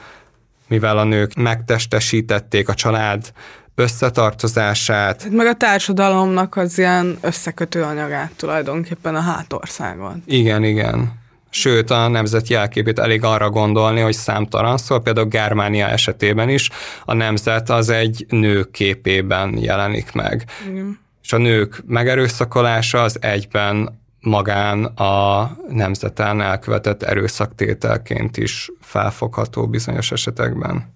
[0.67, 3.31] mivel a nők megtestesítették a család
[3.75, 5.29] összetartozását.
[5.31, 10.23] Meg a társadalomnak az ilyen összekötő anyagát tulajdonképpen a hátországon.
[10.25, 11.18] Igen, igen.
[11.49, 16.69] Sőt, a nemzet jelképét elég arra gondolni, hogy számtalan szól, például Germánia esetében is
[17.05, 20.45] a nemzet az egy nő képében jelenik meg.
[20.69, 20.99] Igen.
[21.23, 30.93] És a nők megerőszakolása az egyben magán a nemzeten elkövetett erőszaktételként is felfogható bizonyos esetekben.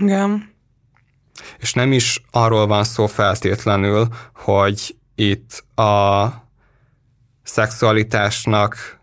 [0.00, 0.52] Igen.
[1.58, 6.26] És nem is arról van szó feltétlenül, hogy itt a
[7.42, 8.97] szexualitásnak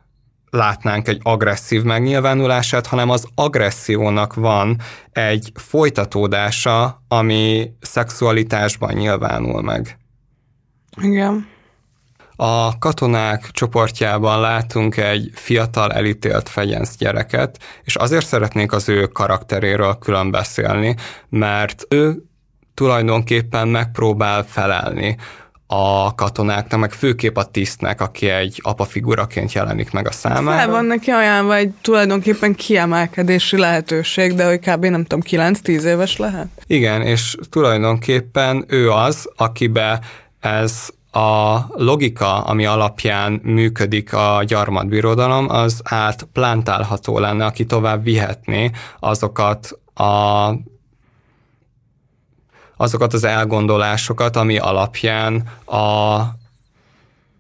[0.55, 4.79] látnánk egy agresszív megnyilvánulását, hanem az agressziónak van
[5.11, 9.97] egy folytatódása, ami szexualitásban nyilvánul meg.
[11.01, 11.53] Igen.
[12.35, 19.97] A katonák csoportjában látunk egy fiatal elítélt fegyenc gyereket, és azért szeretnénk az ő karakteréről
[19.99, 20.95] külön beszélni,
[21.29, 22.23] mert ő
[22.73, 25.17] tulajdonképpen megpróbál felelni
[25.67, 30.57] a katonáknak, meg főképp a tisztnek, aki egy apa figuraként jelenik meg a számára.
[30.57, 34.85] Fel van neki ajánlva egy tulajdonképpen kiemelkedési lehetőség, de hogy kb.
[34.85, 36.47] nem tudom, 9-10 éves lehet?
[36.67, 39.99] Igen, és tulajdonképpen ő az, akibe
[40.39, 49.79] ez a logika, ami alapján működik a gyarmatbirodalom, az átplántálható lenne, aki tovább vihetné azokat
[49.93, 50.49] a
[52.77, 55.35] azokat az elgondolásokat, ami alapján
[55.65, 56.19] a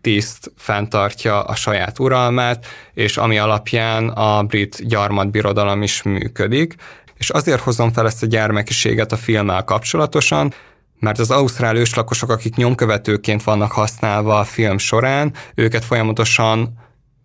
[0.01, 6.75] tiszt fenntartja a saját uralmát, és ami alapján a brit gyarmatbirodalom is működik.
[7.17, 10.53] És azért hozom fel ezt a gyermekiséget a filmmel kapcsolatosan,
[10.99, 16.73] mert az ausztrál őslakosok, akik nyomkövetőként vannak használva a film során, őket folyamatosan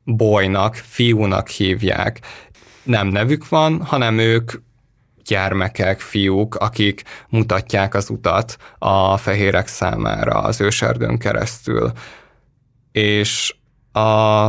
[0.05, 2.21] bolynak, fiúnak hívják.
[2.83, 4.53] Nem nevük van, hanem ők
[5.31, 11.93] gyermekek, fiúk, akik mutatják az utat a fehérek számára az őserdőn keresztül.
[12.93, 13.55] És
[13.93, 14.49] a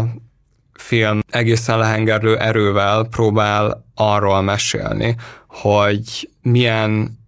[0.74, 5.16] film egészen lehengerlő erővel próbál arról mesélni,
[5.48, 7.20] hogy milyen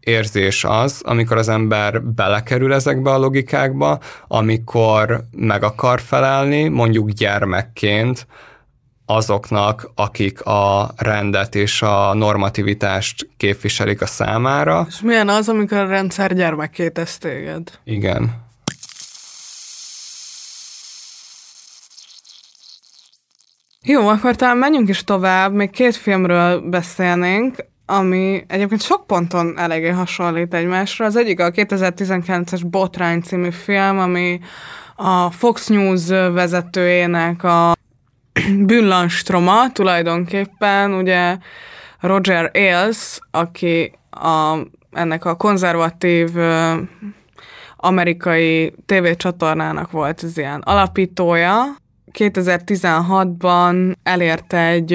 [0.00, 8.26] érzés az, amikor az ember belekerül ezekbe a logikákba, amikor meg akar felelni, mondjuk gyermekként,
[9.14, 14.86] azoknak, akik a rendet és a normativitást képviselik a számára.
[14.88, 17.70] És milyen az, amikor a rendszer gyermekét tesz téged?
[17.84, 18.48] Igen.
[23.82, 29.88] Jó, akkor talán menjünk is tovább, még két filmről beszélnénk, ami egyébként sok ponton eléggé
[29.88, 31.04] hasonlít egymásra.
[31.04, 34.40] Az egyik a 2019-es Botrány című film, ami
[34.96, 37.78] a Fox News vezetőjének a
[38.70, 41.36] bűnlanstroma tulajdonképpen, ugye
[42.00, 44.56] Roger Ailes, aki a
[44.92, 46.28] ennek a konzervatív
[47.76, 51.64] amerikai tévécsatornának volt az ilyen alapítója.
[52.18, 54.92] 2016-ban elérte egy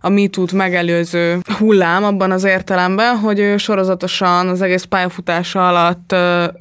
[0.00, 6.14] a MeToo-t megelőző hullám abban az értelemben, hogy ő sorozatosan az egész pályafutása alatt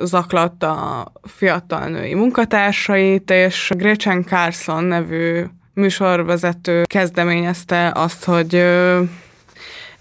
[0.03, 5.43] zaklatta a fiatal női munkatársait, és Gretchen Carson nevű
[5.73, 8.65] műsorvezető kezdeményezte azt, hogy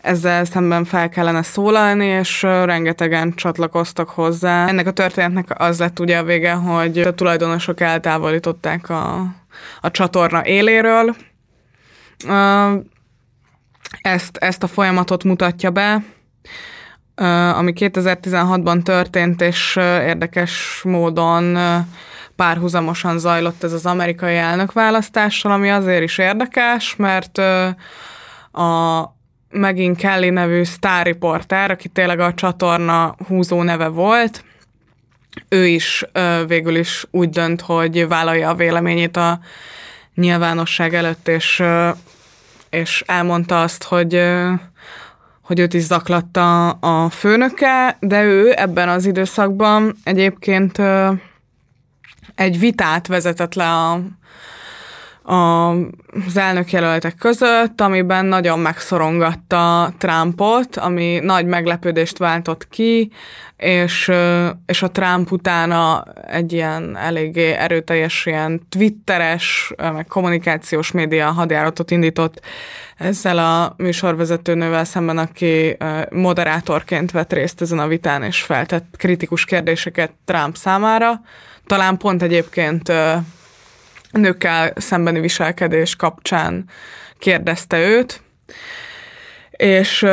[0.00, 4.68] ezzel szemben fel kellene szólalni, és rengetegen csatlakoztak hozzá.
[4.68, 9.20] Ennek a történetnek az lett ugye a vége, hogy a tulajdonosok eltávolították a,
[9.80, 11.16] a csatorna éléről.
[14.02, 16.04] Ezt, ezt a folyamatot mutatja be,
[17.54, 21.56] ami 2016-ban történt, és érdekes módon
[22.42, 27.38] párhuzamosan zajlott ez az amerikai elnökválasztással, ami azért is érdekes, mert
[28.52, 29.02] a
[29.50, 34.44] megint Kelly nevű sztárriporter, aki tényleg a csatorna húzó neve volt,
[35.48, 36.04] ő is
[36.46, 39.40] végül is úgy dönt, hogy vállalja a véleményét a
[40.14, 41.62] nyilvánosság előtt, és,
[42.70, 44.22] és elmondta azt, hogy
[45.42, 50.78] hogy őt is zaklatta a főnöke, de ő ebben az időszakban egyébként
[52.34, 54.00] egy vitát vezetett le a,
[55.32, 55.70] a,
[56.26, 63.10] az elnökjelöltek között, amiben nagyon megszorongatta Trumpot, ami nagy meglepődést váltott ki,
[63.56, 64.10] és,
[64.66, 72.40] és a Trump utána egy ilyen eléggé erőteljes, ilyen twitteres, meg kommunikációs média hadjáratot indított
[72.96, 75.76] ezzel a műsorvezetőnővel szemben, aki
[76.10, 81.20] moderátorként vett részt ezen a vitán, és feltett kritikus kérdéseket Trump számára.
[81.72, 82.92] Talán pont egyébként
[84.10, 86.64] nőkkel szembeni viselkedés kapcsán
[87.18, 88.22] kérdezte őt,
[89.50, 90.06] és,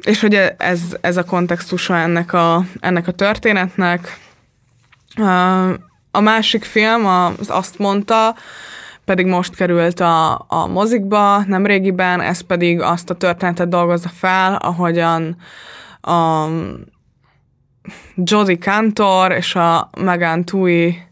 [0.00, 4.18] és hogy ez, ez a kontextusa ennek a, ennek a történetnek.
[6.10, 8.36] A másik film az azt mondta,
[9.04, 14.54] pedig most került a, a mozikba nem régiben, ez pedig azt a történetet dolgozza fel,
[14.54, 15.36] ahogyan
[16.00, 16.46] a
[18.14, 21.02] Jodie Cantor és a Megan Tui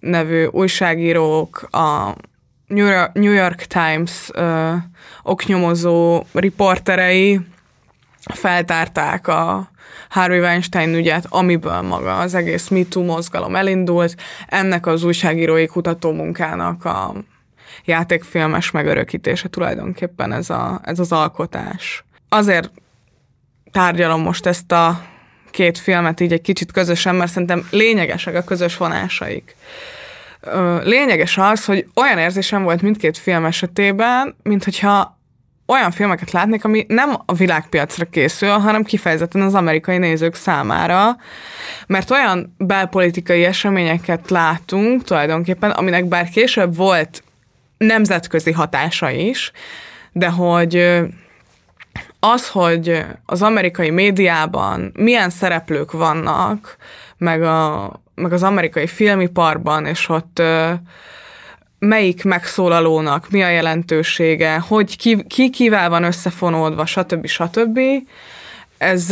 [0.00, 2.14] nevű újságírók, a
[3.12, 4.72] New York Times ö,
[5.22, 7.40] oknyomozó riporterei
[8.34, 9.70] feltárták a
[10.08, 14.14] Harvey Weinstein ügyet, amiből maga az egész MeToo mozgalom elindult.
[14.46, 17.14] Ennek az újságírói kutatómunkának a
[17.84, 22.04] játékfilmes megörökítése tulajdonképpen ez, a, ez az alkotás.
[22.28, 22.70] Azért
[23.70, 25.00] tárgyalom most ezt a
[25.56, 29.56] két filmet így egy kicsit közösen, mert szerintem lényegesek a közös vonásaik.
[30.82, 35.18] Lényeges az, hogy olyan érzésem volt mindkét film esetében, mint hogyha
[35.66, 41.16] olyan filmeket látnék, ami nem a világpiacra készül, hanem kifejezetten az amerikai nézők számára,
[41.86, 47.22] mert olyan belpolitikai eseményeket látunk tulajdonképpen, aminek bár később volt
[47.78, 49.52] nemzetközi hatása is,
[50.12, 51.00] de hogy
[52.32, 56.76] az, hogy az amerikai médiában milyen szereplők vannak,
[57.16, 60.42] meg, a, meg az amerikai filmiparban, és ott
[61.78, 67.26] melyik megszólalónak mi a jelentősége, hogy ki, ki kivel van összefonódva, stb.
[67.26, 67.78] stb.
[68.78, 69.10] Ez,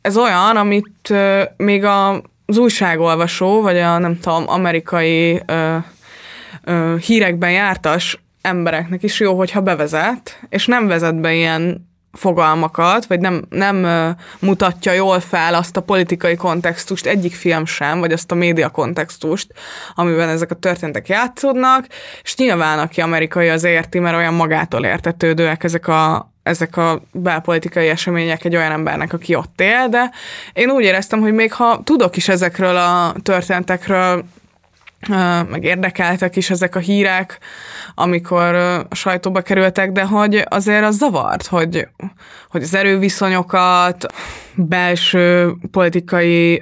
[0.00, 1.14] ez olyan, amit
[1.56, 5.76] még az újságolvasó, vagy a nem tudom, amerikai ö,
[6.64, 13.20] ö, hírekben jártas embereknek is jó, hogyha bevezet, és nem vezet be ilyen fogalmakat, vagy
[13.20, 13.86] nem, nem
[14.38, 19.52] mutatja jól fel azt a politikai kontextust egyik film sem, vagy azt a média kontextust,
[19.94, 21.86] amiben ezek a történetek játszódnak,
[22.22, 27.88] és nyilván aki amerikai az érti, mert olyan magától értetődőek ezek a, ezek a belpolitikai
[27.88, 30.10] események egy olyan embernek, aki ott él, de
[30.52, 34.24] én úgy éreztem, hogy még ha tudok is ezekről a történetekről,
[35.48, 37.38] meg érdekeltek is ezek a hírek,
[37.94, 41.88] amikor a sajtóba kerültek, de hogy azért az zavart, hogy,
[42.50, 44.06] hogy az erőviszonyokat,
[44.54, 46.60] belső politikai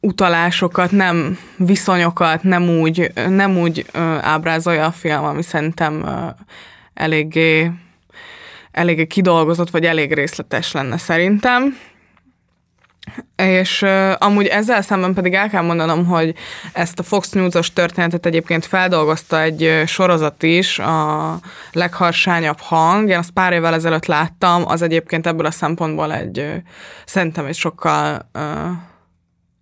[0.00, 3.86] utalásokat, nem viszonyokat nem úgy, nem úgy
[4.20, 6.26] ábrázolja a film, ami szerintem ö,
[6.94, 7.70] eléggé,
[8.70, 11.78] eléggé kidolgozott, vagy elég részletes lenne szerintem.
[13.36, 16.34] És uh, amúgy ezzel szemben pedig el kell mondanom, hogy
[16.72, 21.38] ezt a Fox News-os történetet egyébként feldolgozta egy sorozat is, a
[21.72, 23.08] legharsányabb hang.
[23.08, 26.62] Én azt pár évvel ezelőtt láttam, az egyébként ebből a szempontból egy,
[27.04, 28.42] szerintem egy sokkal uh,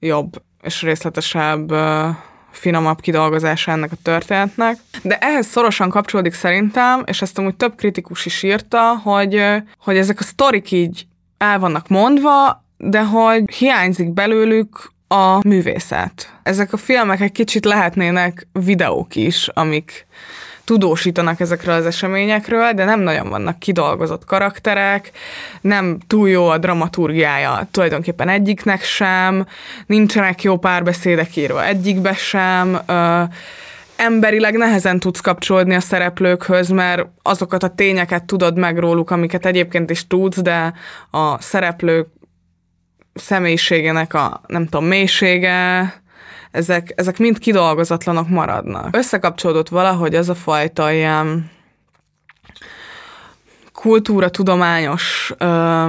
[0.01, 2.09] jobb és részletesebb uh,
[2.51, 4.77] finomabb kidolgozása ennek a történetnek.
[5.03, 9.45] De ehhez szorosan kapcsolódik szerintem, és ezt amúgy több kritikus is írta, hogy,
[9.79, 11.07] hogy ezek a sztorik így
[11.39, 16.33] el vannak mondva, de hogy hiányzik belőlük a művészet.
[16.43, 20.07] Ezek a filmek egy kicsit lehetnének videók is, amik
[20.65, 25.11] tudósítanak ezekről az eseményekről, de nem nagyon vannak kidolgozott karakterek,
[25.61, 29.47] nem túl jó a dramaturgiája tulajdonképpen egyiknek sem,
[29.87, 33.23] nincsenek jó párbeszédek írva egyikbe sem, ö,
[33.97, 39.91] emberileg nehezen tudsz kapcsolódni a szereplőkhöz, mert azokat a tényeket tudod meg róluk, amiket egyébként
[39.91, 40.73] is tudsz, de
[41.11, 42.09] a szereplők
[43.15, 45.93] személyiségének a, nem tudom, mélysége,
[46.51, 48.97] ezek, ezek mind kidolgozatlanok maradnak.
[48.97, 51.51] Összekapcsolódott valahogy az a fajta ilyen
[53.73, 55.87] kultúra tudományos ö,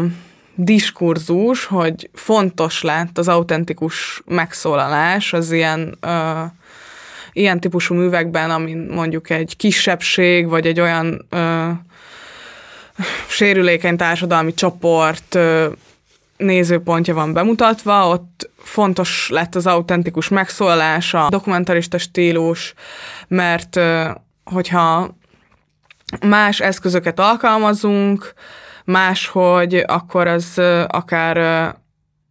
[0.55, 6.41] diskurzus, hogy fontos lett az autentikus megszólalás az ilyen ö,
[7.33, 11.69] ilyen típusú művekben, amin mondjuk egy kisebbség, vagy egy olyan ö,
[13.27, 15.67] sérülékeny társadalmi csoport ö,
[16.37, 22.73] nézőpontja van bemutatva, ott fontos lett az autentikus megszólalás, a dokumentarista stílus,
[23.27, 23.79] mert
[24.43, 25.15] hogyha
[26.25, 28.33] más eszközöket alkalmazunk,
[28.85, 31.75] máshogy, akkor az akár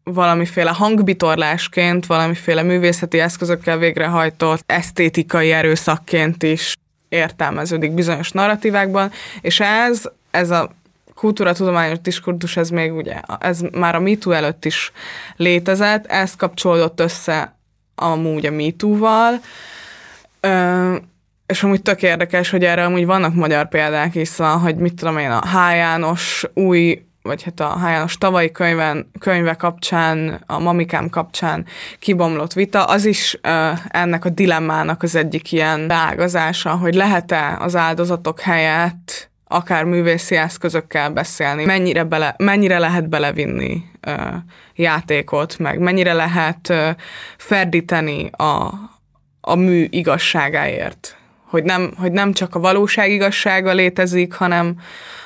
[0.04, 6.74] valamiféle hangbitorlásként, valamiféle művészeti eszközökkel végrehajtott esztétikai erőszakként is
[7.08, 10.70] értelmeződik bizonyos narratívákban, és ez, ez a
[11.14, 14.92] kultúratudományos diskurzus, ez még ugye, ez már a MeToo előtt is
[15.36, 17.56] létezett, ez kapcsolódott össze
[17.94, 19.40] amúgy a MeToo-val,
[21.46, 25.18] és amúgy tök érdekes, hogy erre amúgy vannak magyar példák is, szóval, hogy mit tudom
[25.18, 25.54] én, a H.
[25.54, 27.82] János új vagy hát a H.
[27.82, 31.66] János tavalyi könyven, könyve kapcsán, a Mamikám kapcsán
[31.98, 37.76] kibomlott vita, az is uh, ennek a dilemmának az egyik ilyen beágazása, hogy lehet-e az
[37.76, 44.12] áldozatok helyett akár művészi eszközökkel beszélni, mennyire, bele, mennyire lehet belevinni ö,
[44.74, 46.90] játékot, meg mennyire lehet ö,
[47.36, 48.70] ferdíteni a,
[49.40, 51.16] a mű igazságáért.
[51.44, 54.76] Hogy nem, hogy nem csak a valóság igazsága létezik, hanem,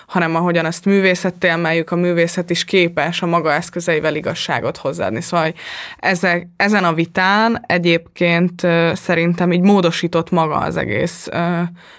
[0.07, 5.21] hanem ahogyan ezt művészetté emeljük, a művészet is képes a maga eszközeivel igazságot hozzáadni.
[5.21, 5.55] Szóval
[5.99, 11.29] ezek, ezen a vitán egyébként szerintem így módosított maga az egész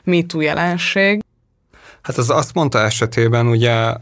[0.04, 1.22] MeToo jelenség.
[2.10, 3.94] Hát az azt mondta esetében ugye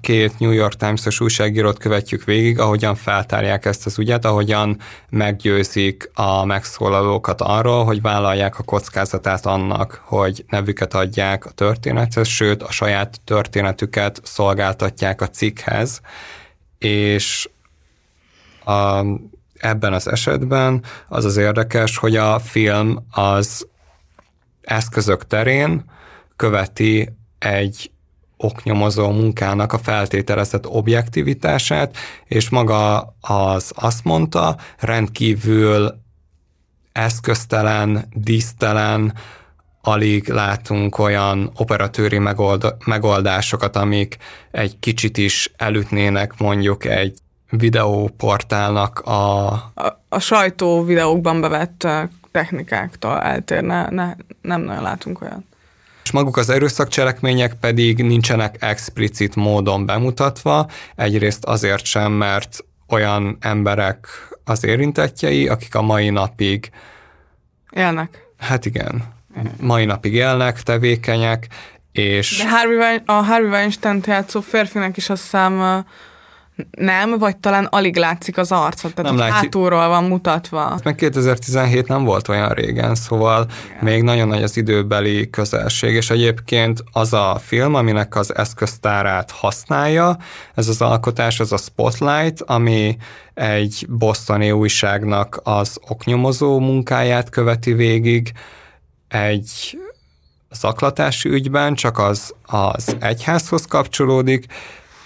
[0.00, 6.44] két New York Times-os újságírót követjük végig, ahogyan feltárják ezt az ügyet, ahogyan meggyőzik a
[6.44, 13.20] megszólalókat arról, hogy vállalják a kockázatát annak, hogy nevüket adják a történethez, sőt a saját
[13.24, 16.00] történetüket szolgáltatják a cikkhez,
[16.78, 17.48] és
[18.64, 19.04] a,
[19.54, 23.66] ebben az esetben az az érdekes, hogy a film az
[24.60, 25.96] eszközök terén
[26.38, 27.08] követi
[27.38, 27.90] egy
[28.36, 35.94] oknyomozó munkának a feltételezett objektivitását, és maga az azt mondta, rendkívül
[36.92, 39.14] eszköztelen, dísztelen,
[39.80, 44.16] alig látunk olyan operatőri megold, megoldásokat, amik
[44.50, 47.18] egy kicsit is elütnének mondjuk egy
[47.50, 49.46] videóportálnak a...
[49.74, 51.88] A, a sajtó videókban bevett
[52.30, 55.46] technikáktól eltérne, ne, nem nagyon látunk olyan
[56.08, 64.06] és maguk az erőszakcselekmények pedig nincsenek explicit módon bemutatva, egyrészt azért sem, mert olyan emberek
[64.44, 66.70] az érintettjei, akik a mai napig
[67.70, 68.26] élnek.
[68.38, 69.14] Hát igen,
[69.60, 71.46] mai napig élnek, tevékenyek,
[71.92, 72.38] és...
[72.38, 75.84] De Harvey, a Harvey Weinstein játszó férfinek is azt hiszem
[76.70, 80.78] nem, vagy talán alig látszik az arca, tehát nem hátulról van mutatva.
[80.82, 83.84] Meg 2017 nem volt olyan régen, szóval Igen.
[83.84, 90.16] még nagyon nagy az időbeli közelség, és egyébként az a film, aminek az eszköztárát használja,
[90.54, 92.96] ez az alkotás, az a Spotlight, ami
[93.34, 98.32] egy bosztoni újságnak az oknyomozó munkáját követi végig,
[99.08, 99.78] egy
[100.50, 104.46] zaklatási ügyben, csak az az egyházhoz kapcsolódik,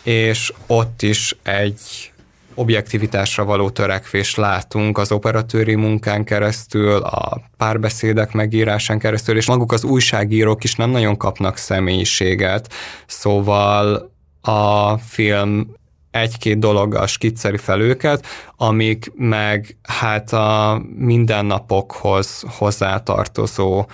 [0.02, 2.12] és ott is egy
[2.54, 9.84] objektivitásra való törekvést látunk az operatőri munkán keresztül, a párbeszédek megírásán keresztül, és maguk az
[9.84, 12.72] újságírók is nem nagyon kapnak személyiséget,
[13.06, 15.74] szóval a film
[16.10, 18.26] egy-két dologgal skicceri fel őket,
[18.56, 23.86] amik meg hát a mindennapokhoz hozzátartozó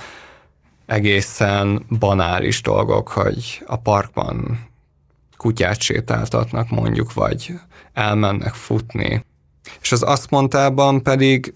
[0.87, 4.67] egészen banális dolgok, hogy a parkban
[5.39, 7.55] kutyát sétáltatnak mondjuk, vagy
[7.93, 9.25] elmennek futni.
[9.81, 11.55] És az azt mondtában pedig,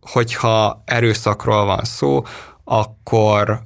[0.00, 2.24] hogyha erőszakról van szó,
[2.64, 3.62] akkor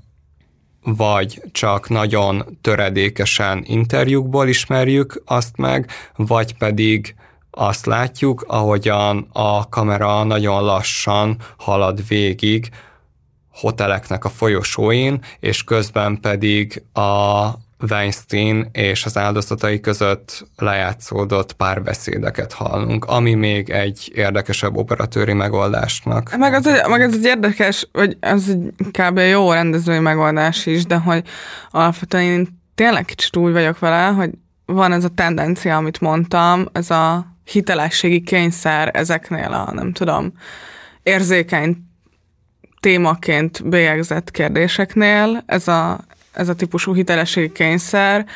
[0.83, 7.15] vagy csak nagyon töredékesen interjúkból ismerjük azt meg, vagy pedig
[7.51, 12.69] azt látjuk, ahogyan a kamera nagyon lassan halad végig
[13.53, 17.49] hoteleknek a folyosóin, és közben pedig a
[17.91, 26.37] Weinstein és az áldozatai között lejátszódott párbeszédeket hallunk, ami még egy érdekesebb operatőri megoldásnak.
[26.37, 29.19] Meg, az, meg ez egy érdekes, vagy ez egy kb.
[29.19, 31.23] jó rendezői megoldás is, de hogy
[31.71, 34.31] alapvetően én tényleg kicsit úgy vagyok vele, hogy
[34.67, 40.33] van ez a tendencia, amit mondtam, ez a hitelességi kényszer ezeknél a, nem tudom,
[41.03, 41.77] érzékeny
[42.81, 46.01] témaként bélyegzett kérdéseknél, ez a,
[46.35, 48.27] ez a típusú hitelességi kényszer,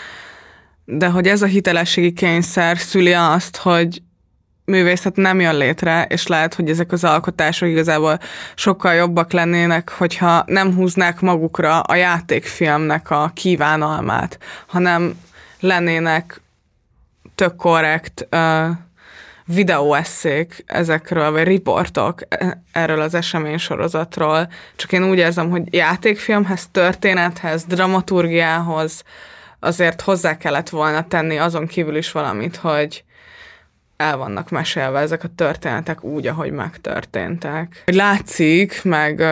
[0.84, 4.02] de hogy ez a hitelességi kényszer szüli azt, hogy
[4.64, 8.18] művészet nem jön létre, és lehet, hogy ezek az alkotások igazából
[8.54, 15.18] sokkal jobbak lennének, hogyha nem húznák magukra a játékfilmnek a kívánalmát, hanem
[15.60, 16.40] lennének
[17.34, 18.68] tök korrekt uh,
[19.48, 24.48] videóesszék ezekről, vagy riportok e, erről az eseménysorozatról.
[24.76, 29.02] Csak én úgy érzem, hogy játékfilmhez, történethez, dramaturgiához
[29.60, 33.04] azért hozzá kellett volna tenni azon kívül is valamit, hogy
[33.96, 37.82] el vannak mesélve ezek a történetek úgy, ahogy megtörténtek.
[37.86, 39.24] Látszik, meg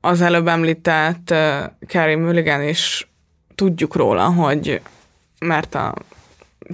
[0.00, 1.34] az előbb említett
[1.86, 3.10] Carrie Mulligan is
[3.54, 4.80] tudjuk róla, hogy
[5.38, 5.94] mert a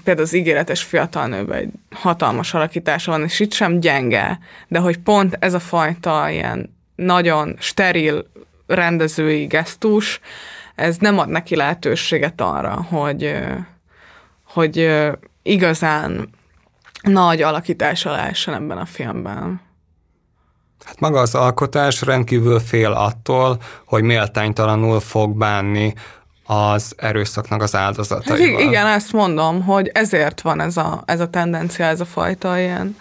[0.04, 4.38] például az ígéretes fiatal nőben egy hatalmas alakítása van, és itt sem gyenge,
[4.68, 8.26] de hogy pont ez a fajta ilyen nagyon steril
[8.66, 10.20] rendezői gesztus,
[10.74, 13.34] ez nem ad neki lehetőséget arra, hogy,
[14.44, 14.90] hogy
[15.42, 16.28] igazán
[17.02, 19.60] nagy alakítása lehessen ebben a filmben.
[20.84, 25.94] Hát maga az alkotás rendkívül fél attól, hogy méltánytalanul fog bánni
[26.46, 28.60] az erőszaknak az áldozataival.
[28.60, 32.58] Hát igen, ezt mondom, hogy ezért van ez a, ez a tendencia, ez a fajta
[32.58, 32.96] ilyen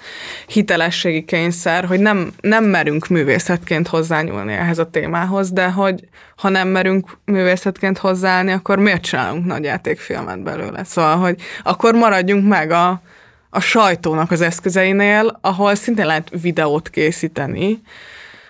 [0.47, 6.67] hitelességi kényszer, hogy nem, nem merünk művészetként hozzányúlni ehhez a témához, de hogy ha nem
[6.67, 10.83] merünk művészetként hozzáállni, akkor miért csinálunk nagy játékfilmet belőle?
[10.83, 13.01] Szóval, hogy akkor maradjunk meg a,
[13.49, 17.81] a sajtónak az eszközeinél, ahol szintén lehet videót készíteni.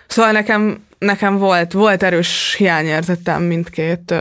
[0.06, 4.14] Szóval nekem, nekem volt, volt erős hiányérzetem mindkét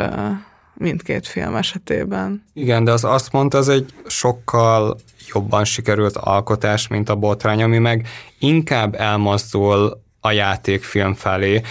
[0.82, 2.43] mindkét film esetében.
[2.53, 4.97] Igen, de az azt mondta, az egy sokkal
[5.34, 8.07] jobban sikerült alkotás, mint a botrány, ami meg
[8.39, 11.61] inkább elmozdul a játékfilm felé.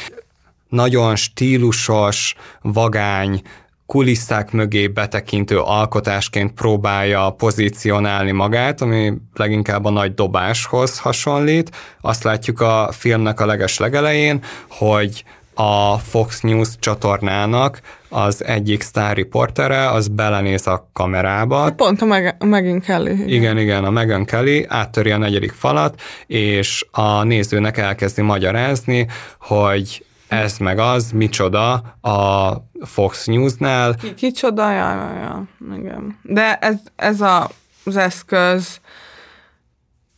[0.69, 3.43] Nagyon stílusos, vagány,
[3.87, 11.77] kulisszák mögé betekintő alkotásként próbálja pozícionálni magát, ami leginkább a nagy dobáshoz hasonlít.
[12.01, 15.25] Azt látjuk a filmnek a leges legelején, hogy
[15.61, 21.63] a Fox News csatornának az egyik sztár riportere, az belenéz a kamerába.
[21.63, 23.13] Hát pont a Meg- Megan Kelly.
[23.13, 23.29] Igen.
[23.29, 29.07] igen, igen, a Megan Kelly áttöri a negyedik falat, és a nézőnek elkezdi magyarázni,
[29.41, 32.53] hogy ez meg az, micsoda a
[32.85, 33.95] Fox News-nál.
[33.95, 36.19] Ki, kicsoda, ja, ja, ja, igen.
[36.23, 37.51] De ez, ez a,
[37.85, 38.81] az eszköz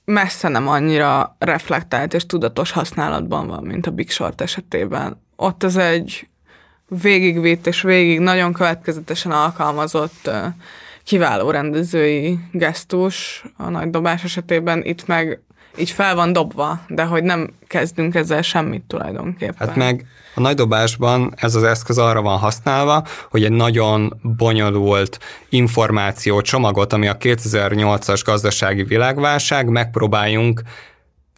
[0.05, 5.77] messze nem annyira reflektált és tudatos használatban van, mint a Big Short esetében ott az
[5.77, 6.27] egy
[6.89, 10.31] végigvitt és végig nagyon következetesen alkalmazott
[11.05, 15.41] kiváló rendezői gesztus a nagy dobás esetében, itt meg
[15.77, 19.69] így fel van dobva, de hogy nem kezdünk ezzel semmit tulajdonképpen.
[19.69, 25.19] Hát meg a nagy dobásban ez az eszköz arra van használva, hogy egy nagyon bonyolult
[25.49, 30.63] információ csomagot, ami a 2008-as gazdasági világválság, megpróbáljunk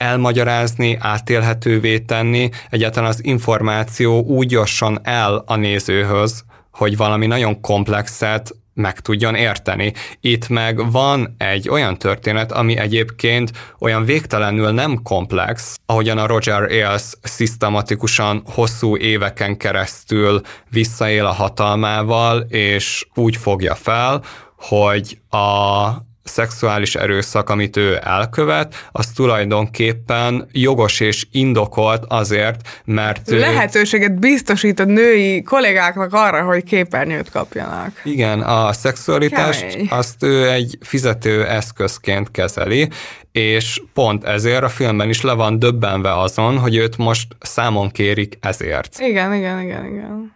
[0.05, 8.55] elmagyarázni, átélhetővé tenni, egyáltalán az információ úgy jusson el a nézőhöz, hogy valami nagyon komplexet
[8.74, 9.92] meg tudjon érteni.
[10.20, 16.62] Itt meg van egy olyan történet, ami egyébként olyan végtelenül nem komplex, ahogyan a Roger
[16.62, 20.40] Ailes szisztematikusan hosszú éveken keresztül
[20.70, 24.22] visszaél a hatalmával, és úgy fogja fel,
[24.57, 25.88] hogy a
[26.25, 33.31] szexuális erőszak, amit ő elkövet, az tulajdonképpen jogos és indokolt azért, mert.
[33.31, 38.01] Lehetőséget biztosít a női kollégáknak arra, hogy képernyőt kapjanak.
[38.05, 39.89] Igen, a szexualitást Kemény.
[39.91, 42.89] azt ő egy fizető eszközként kezeli,
[43.33, 48.39] és pont ezért a filmben is le van döbbenve azon, hogy őt most számon kérik
[48.41, 48.97] ezért.
[48.99, 50.33] Igen, igen, igen, igen.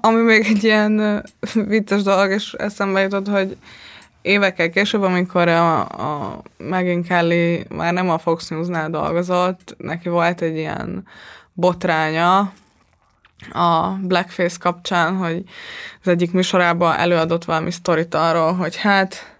[0.00, 1.24] Ami még egy ilyen
[1.66, 3.56] vicces dolog, és eszembe jutott, hogy
[4.22, 10.40] évekkel később, amikor a, a Megan Kelly már nem a Fox News-nál dolgozott, neki volt
[10.40, 11.06] egy ilyen
[11.52, 12.52] botránya,
[13.52, 15.42] a Blackface kapcsán, hogy
[16.00, 19.36] az egyik műsorában előadott valami sztorit arról, hogy hát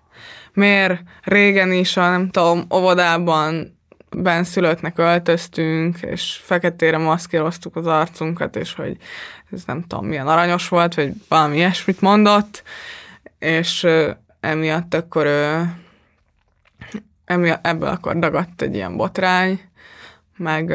[0.53, 3.77] miért régen is a nem tudom, óvodában
[4.17, 8.97] benszülöttnek öltöztünk, és feketére maszkíroztuk az arcunkat, és hogy
[9.53, 12.63] ez nem tudom, milyen aranyos volt, vagy valami ilyesmit mondott,
[13.39, 13.87] és
[14.41, 15.27] emiatt akkor
[17.25, 19.61] emiatt, ebből akkor dagadt egy ilyen botrány,
[20.37, 20.75] meg,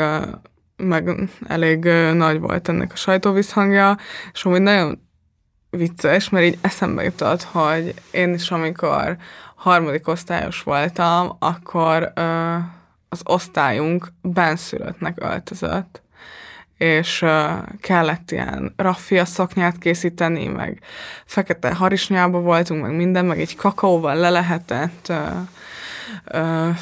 [0.78, 1.84] meg elég
[2.14, 3.98] nagy volt ennek a sajtóvisszhangja,
[4.34, 5.02] és amúgy nagyon
[5.70, 9.18] vicces, mert így eszembe jutott, hogy én is amikor
[9.56, 12.56] harmadik osztályos voltam, akkor ö,
[13.10, 16.03] az osztályunk benszülöttnek öltözött,
[16.84, 17.26] és
[17.80, 20.82] kellett ilyen raffia szoknyát készíteni, meg
[21.26, 25.14] fekete harisnyába voltunk, meg minden, meg egy kakaóval le lehetett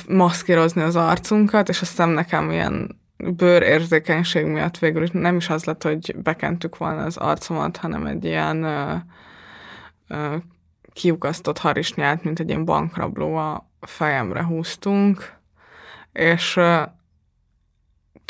[0.08, 6.16] maszkírozni az arcunkat, és aztán nekem ilyen bőrérzékenység miatt végül nem is az lett, hogy
[6.24, 8.94] bekentük volna az arcomat, hanem egy ilyen ö,
[10.08, 10.36] ö,
[10.94, 15.34] kiukasztott harisnyát, mint egy ilyen bankrabló a fejemre húztunk,
[16.12, 16.60] és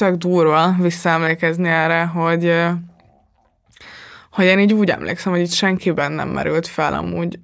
[0.01, 2.53] tök durva visszaemlékezni erre, hogy
[4.31, 7.39] hogy én így úgy emlékszem, hogy itt senkiben nem merült fel amúgy,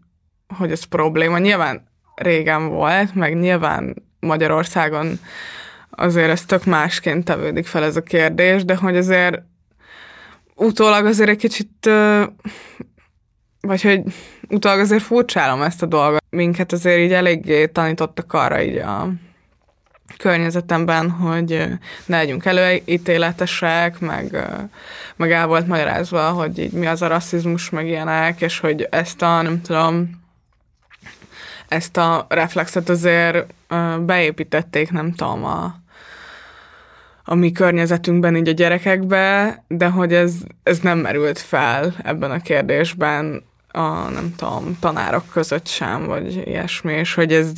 [0.58, 1.38] hogy ez probléma.
[1.38, 5.20] Nyilván régen volt, meg nyilván Magyarországon
[5.90, 9.42] azért ez tök másként tevődik fel ez a kérdés, de hogy azért
[10.56, 11.90] utólag azért egy kicsit,
[13.62, 14.02] vagy hogy
[14.50, 16.24] utólag azért furcsálom ezt a dolgot.
[16.30, 19.10] Minket azért így eléggé tanítottak arra így a
[20.18, 21.68] környezetemben, hogy
[22.06, 24.48] ne legyünk előítéletesek, meg,
[25.16, 29.22] meg el volt magyarázva, hogy így mi az a rasszizmus, meg ilyenek, és hogy ezt
[29.22, 30.26] a, nem tudom,
[31.68, 33.54] ezt a reflexet azért
[34.00, 35.76] beépítették, nem tudom, a,
[37.24, 40.34] a mi környezetünkben, így a gyerekekbe, de hogy ez,
[40.64, 43.44] ez nem merült fel ebben a kérdésben
[43.78, 47.52] a, nem tudom, tanárok között sem, vagy ilyesmi, és hogy ez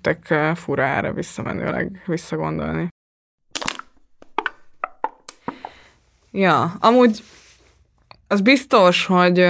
[0.00, 2.88] tök fura erre visszamenőleg visszagondolni.
[6.30, 7.22] Ja, amúgy
[8.28, 9.48] az biztos, hogy,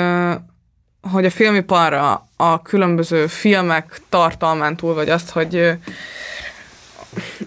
[1.10, 5.78] hogy a filmiparra a különböző filmek tartalmán túl, vagy azt, hogy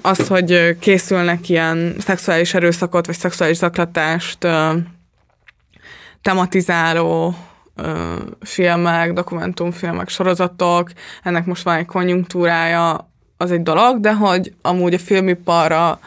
[0.01, 4.47] azt, hogy készülnek ilyen szexuális erőszakot, vagy szexuális zaklatást
[6.21, 7.36] tematizáló
[8.41, 10.91] filmek, dokumentumfilmek, sorozatok,
[11.23, 15.99] ennek most van egy konjunktúrája, az egy dolog, de hogy amúgy a filmiparra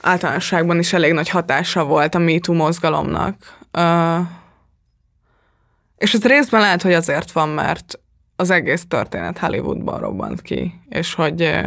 [0.00, 3.58] általánosságban is elég nagy hatása volt a MeToo mozgalomnak.
[5.96, 7.98] És ez részben lehet, hogy azért van, mert
[8.36, 11.60] az egész történet Hollywoodban robbant ki, és hogy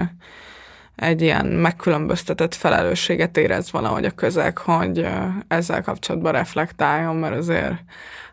[0.95, 5.07] egy ilyen megkülönböztetett felelősséget érez valahogy a közeg, hogy
[5.47, 7.73] ezzel kapcsolatban reflektáljon, mert azért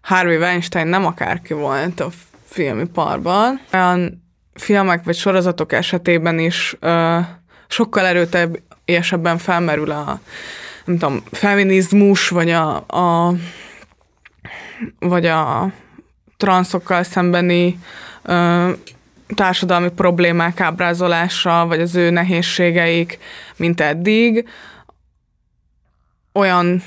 [0.03, 2.09] Harvey Weinstein nem akárki volt a
[2.45, 3.61] filmiparban.
[3.73, 7.19] Olyan filmek vagy sorozatok esetében is ö,
[7.69, 10.21] sokkal erőteljesebben felmerül a
[10.85, 13.35] nem tudom, feminizmus, vagy a, a
[14.99, 15.73] vagy a
[16.37, 17.79] transzokkal szembeni
[18.23, 18.71] ö,
[19.35, 23.19] társadalmi problémák ábrázolása, vagy az ő nehézségeik,
[23.57, 24.49] mint eddig.
[26.33, 26.83] Olyan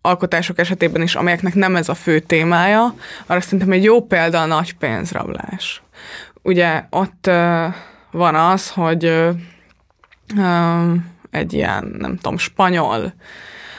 [0.00, 2.94] alkotások esetében is, amelyeknek nem ez a fő témája,
[3.26, 5.82] arra szerintem egy jó példa a nagy pénzrablás.
[6.42, 7.74] Ugye ott uh,
[8.10, 9.04] van az, hogy
[10.36, 10.94] uh,
[11.30, 13.14] egy ilyen, nem tudom, spanyol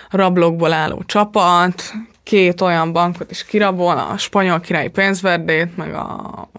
[0.09, 1.93] rablókból álló csapat,
[2.23, 6.49] két olyan bankot is kirabol, a spanyol királyi pénzverdét, meg a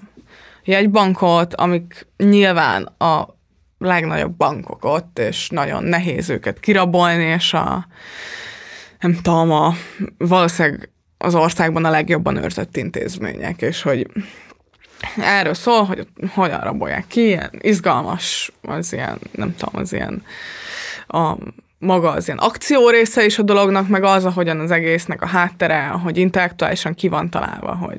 [0.64, 3.38] jegybankot, amik nyilván a
[3.78, 7.86] legnagyobb bankok ott, és nagyon nehéz őket kirabolni, és a
[9.00, 9.74] nem tudom, a,
[10.18, 14.06] valószínűleg az országban a legjobban őrzött intézmények, és hogy
[15.16, 20.22] erről szól, hogy hogyan rabolják ki, ilyen izgalmas, az ilyen, nem tudom, az ilyen
[21.06, 21.36] a
[21.78, 25.86] maga az ilyen akció része is a dolognak, meg az, ahogyan az egésznek a háttere,
[25.86, 27.98] hogy intellektuálisan ki van találva, hogy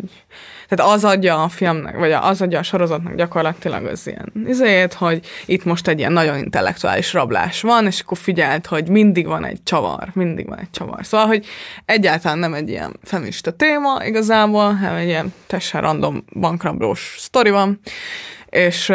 [0.75, 5.25] tehát az adja a filmnek, vagy az adja a sorozatnak gyakorlatilag az ilyen izét, hogy
[5.45, 9.63] itt most egy ilyen nagyon intellektuális rablás van, és akkor figyelt, hogy mindig van egy
[9.63, 11.05] csavar, mindig van egy csavar.
[11.05, 11.45] Szóval, hogy
[11.85, 17.79] egyáltalán nem egy ilyen feminista téma igazából, hanem egy ilyen teljesen random bankrablós sztori van,
[18.49, 18.91] és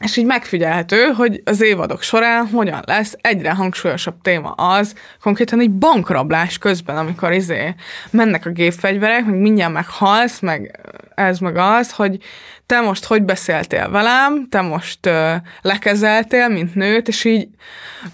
[0.00, 5.70] és így megfigyelhető, hogy az évadok során hogyan lesz egyre hangsúlyosabb téma az, konkrétan egy
[5.70, 7.74] bankrablás közben, amikor izé
[8.10, 10.80] mennek a gépfegyverek, meg mindjárt meghalsz, meg
[11.14, 12.18] ez meg az, hogy
[12.66, 17.48] te most hogy beszéltél velem, te most uh, lekezeltél, mint nőt, és így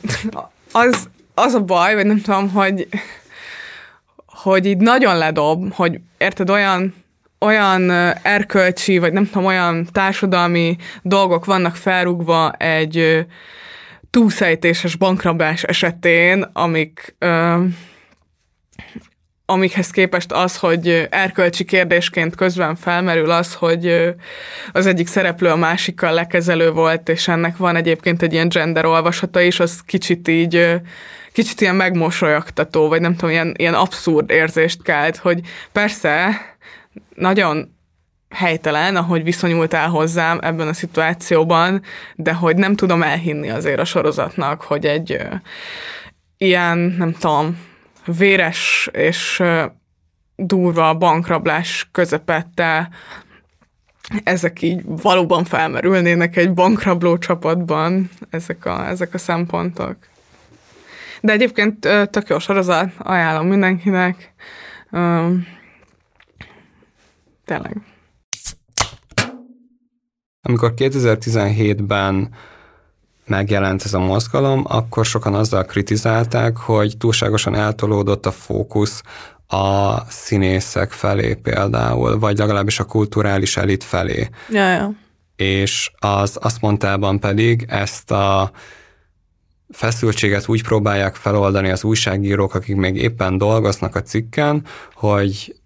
[0.73, 2.89] az, az a baj, vagy nem tudom, hogy
[4.27, 6.95] hogy így nagyon ledob, hogy érted, olyan
[7.39, 7.91] olyan
[8.23, 13.27] erkölcsi, vagy nem tudom, olyan társadalmi dolgok vannak felrúgva egy
[14.11, 17.17] túlszejtéses bankrablás esetén, amik
[19.49, 24.15] amikhez képest az, hogy erkölcsi kérdésként közben felmerül az, hogy
[24.73, 29.41] az egyik szereplő a másikkal lekezelő volt, és ennek van egyébként egy ilyen gender olvasata
[29.41, 30.81] is, az kicsit így
[31.33, 35.41] kicsit ilyen megmosolyogtató, vagy nem tudom, ilyen, ilyen abszurd érzést kelt, hogy
[35.73, 36.41] persze
[37.15, 37.75] nagyon
[38.31, 41.83] helytelen, ahogy viszonyultál hozzám ebben a szituációban,
[42.15, 45.35] de hogy nem tudom elhinni azért a sorozatnak, hogy egy ö,
[46.37, 47.59] ilyen, nem tudom,
[48.07, 49.65] véres és ö,
[50.37, 52.89] durva bankrablás közepette
[54.25, 59.97] ezek így valóban felmerülnének egy bankrabló csapatban, ezek a, ezek a szempontok.
[61.21, 61.79] De egyébként
[62.11, 64.33] tök jó sorozat, ajánlom mindenkinek.
[67.47, 67.83] Tényleg.
[70.43, 72.35] Amikor 2017-ben
[73.27, 79.03] megjelent ez a mozgalom, akkor sokan azzal kritizálták, hogy túlságosan eltolódott a fókusz
[79.47, 84.29] a színészek felé például, vagy legalábbis a kulturális elit felé.
[84.51, 84.93] Ja, ja.
[85.37, 88.51] És az azt mondtában pedig ezt a
[89.71, 95.57] feszültséget úgy próbálják feloldani az újságírók, akik még éppen dolgoznak a cikken, hogy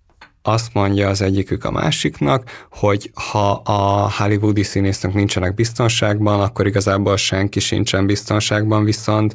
[0.42, 7.16] azt mondja az egyikük a másiknak, hogy ha a hollywoodi színésznek nincsenek biztonságban, akkor igazából
[7.16, 9.34] senki sincsen biztonságban, viszont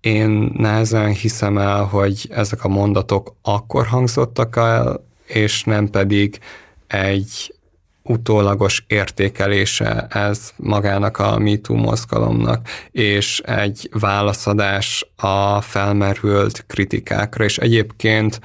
[0.00, 6.38] én nehezen hiszem el, hogy ezek a mondatok akkor hangzottak el, és nem pedig
[6.86, 7.54] egy
[8.02, 18.40] utólagos értékelése ez magának a MeToo mozgalomnak, és egy válaszadás a felmerült kritikákra, és egyébként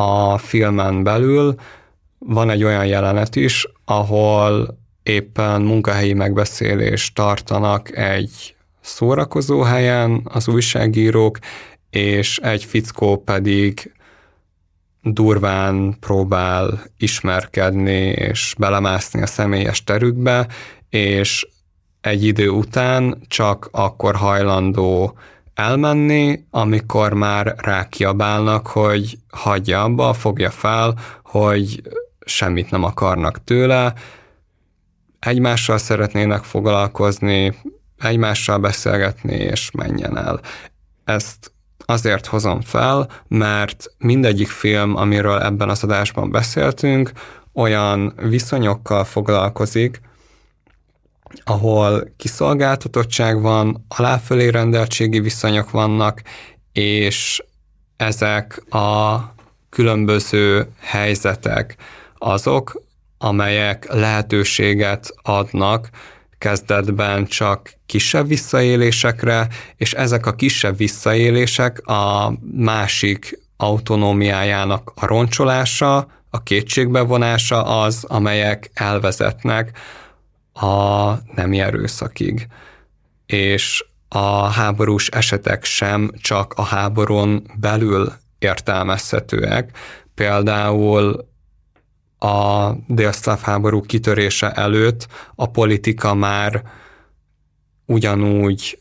[0.00, 1.54] a filmen belül
[2.18, 11.38] van egy olyan jelenet is, ahol éppen munkahelyi megbeszélést tartanak egy szórakozó helyen az újságírók,
[11.90, 13.92] és egy fickó pedig
[15.02, 20.46] durván próbál ismerkedni és belemászni a személyes terükbe,
[20.88, 21.46] és
[22.00, 25.18] egy idő után csak akkor hajlandó
[25.60, 31.82] elmenni, amikor már rákiabálnak, hogy hagyja abba, fogja fel, hogy
[32.24, 33.94] semmit nem akarnak tőle,
[35.18, 37.54] egymással szeretnének foglalkozni,
[37.98, 40.40] egymással beszélgetni, és menjen el.
[41.04, 41.52] Ezt
[41.84, 47.12] azért hozom fel, mert mindegyik film, amiről ebben az adásban beszéltünk,
[47.52, 50.00] olyan viszonyokkal foglalkozik,
[51.44, 56.22] ahol kiszolgáltatottság van, aláfölé rendeltségi viszonyok vannak,
[56.72, 57.42] és
[57.96, 59.18] ezek a
[59.70, 61.76] különböző helyzetek
[62.18, 62.82] azok,
[63.18, 65.90] amelyek lehetőséget adnak
[66.38, 76.42] kezdetben csak kisebb visszaélésekre, és ezek a kisebb visszaélések a másik autonómiájának a roncsolása, a
[76.42, 79.78] kétségbevonása az, amelyek elvezetnek
[80.60, 82.46] a nemi erőszakig.
[83.26, 89.76] És a háborús esetek sem csak a háborún belül értelmezhetőek.
[90.14, 91.28] Például
[92.18, 96.62] a délszláv háború kitörése előtt a politika már
[97.86, 98.79] ugyanúgy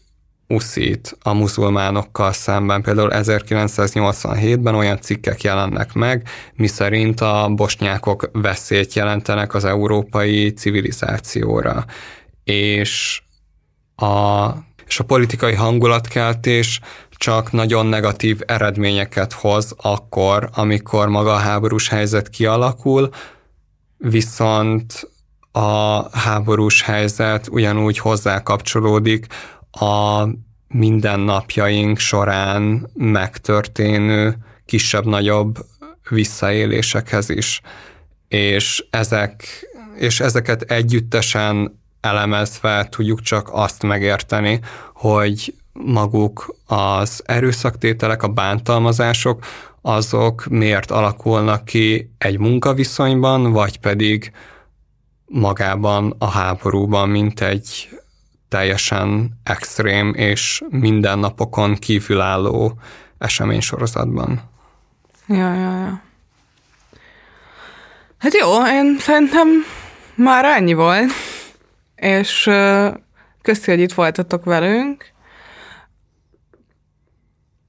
[0.50, 2.82] uszít a muzulmánokkal szemben.
[2.82, 11.86] Például 1987-ben olyan cikkek jelennek meg, miszerint a bosnyákok veszélyt jelentenek az európai civilizációra.
[12.44, 13.22] És
[13.96, 14.48] a,
[14.88, 16.80] és a politikai hangulatkeltés
[17.10, 23.10] csak nagyon negatív eredményeket hoz akkor, amikor maga a háborús helyzet kialakul,
[23.98, 25.10] viszont
[25.52, 29.26] a háborús helyzet ugyanúgy hozzá kapcsolódik
[29.72, 30.28] a
[30.68, 35.58] mindennapjaink során megtörténő kisebb-nagyobb
[36.10, 37.62] visszaélésekhez is.
[38.28, 39.44] És, ezek,
[39.96, 44.60] és ezeket együttesen elemezve tudjuk csak azt megérteni,
[44.94, 49.46] hogy maguk az erőszaktételek, a bántalmazások,
[49.82, 54.32] azok miért alakulnak ki egy munkaviszonyban, vagy pedig
[55.26, 57.99] magában a háborúban, mint egy
[58.50, 62.80] teljesen extrém és mindennapokon kívülálló
[63.18, 64.42] eseménysorozatban.
[65.28, 66.02] Ja, ja, ja.
[68.18, 69.48] Hát jó, én szerintem
[70.16, 71.12] már ennyi volt,
[71.96, 72.50] és
[73.42, 75.06] köszi, hogy itt voltatok velünk.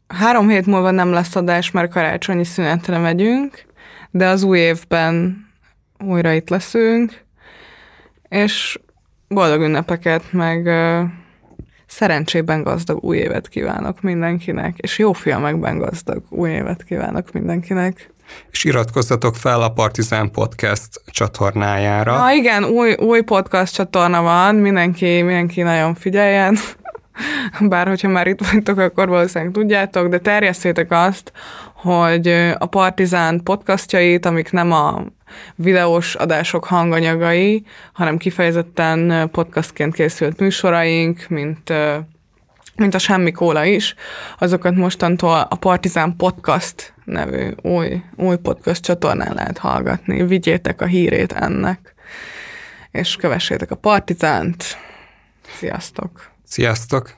[0.07, 3.65] három hét múlva nem lesz adás, mert karácsonyi szünetre megyünk,
[4.11, 5.47] de az új évben
[5.99, 7.25] újra itt leszünk,
[8.29, 8.79] és
[9.35, 11.03] boldog ünnepeket, meg ö,
[11.87, 18.13] szerencsében gazdag új évet kívánok mindenkinek, és jó filmekben gazdag új évet kívánok mindenkinek.
[18.51, 22.29] És iratkozzatok fel a Partizán Podcast csatornájára.
[22.29, 26.57] Ja, igen, új, új podcast csatorna van, mindenki, mindenki nagyon figyeljen.
[27.61, 31.33] Bár hogyha már itt vagytok, akkor valószínűleg tudjátok, de terjesszétek azt,
[31.83, 32.29] hogy
[32.59, 35.03] a Partizán podcastjait, amik nem a
[35.55, 41.73] videós adások hanganyagai, hanem kifejezetten podcastként készült műsoraink, mint
[42.77, 43.95] mint a Semmi Kóla is,
[44.39, 50.27] azokat mostantól a Partizán Podcast nevű új, új podcast csatornán lehet hallgatni.
[50.27, 51.95] Vigyétek a hírét ennek,
[52.91, 54.65] és kövessétek a Partizánt.
[55.59, 56.31] Sziasztok!
[56.45, 57.15] Sziasztok!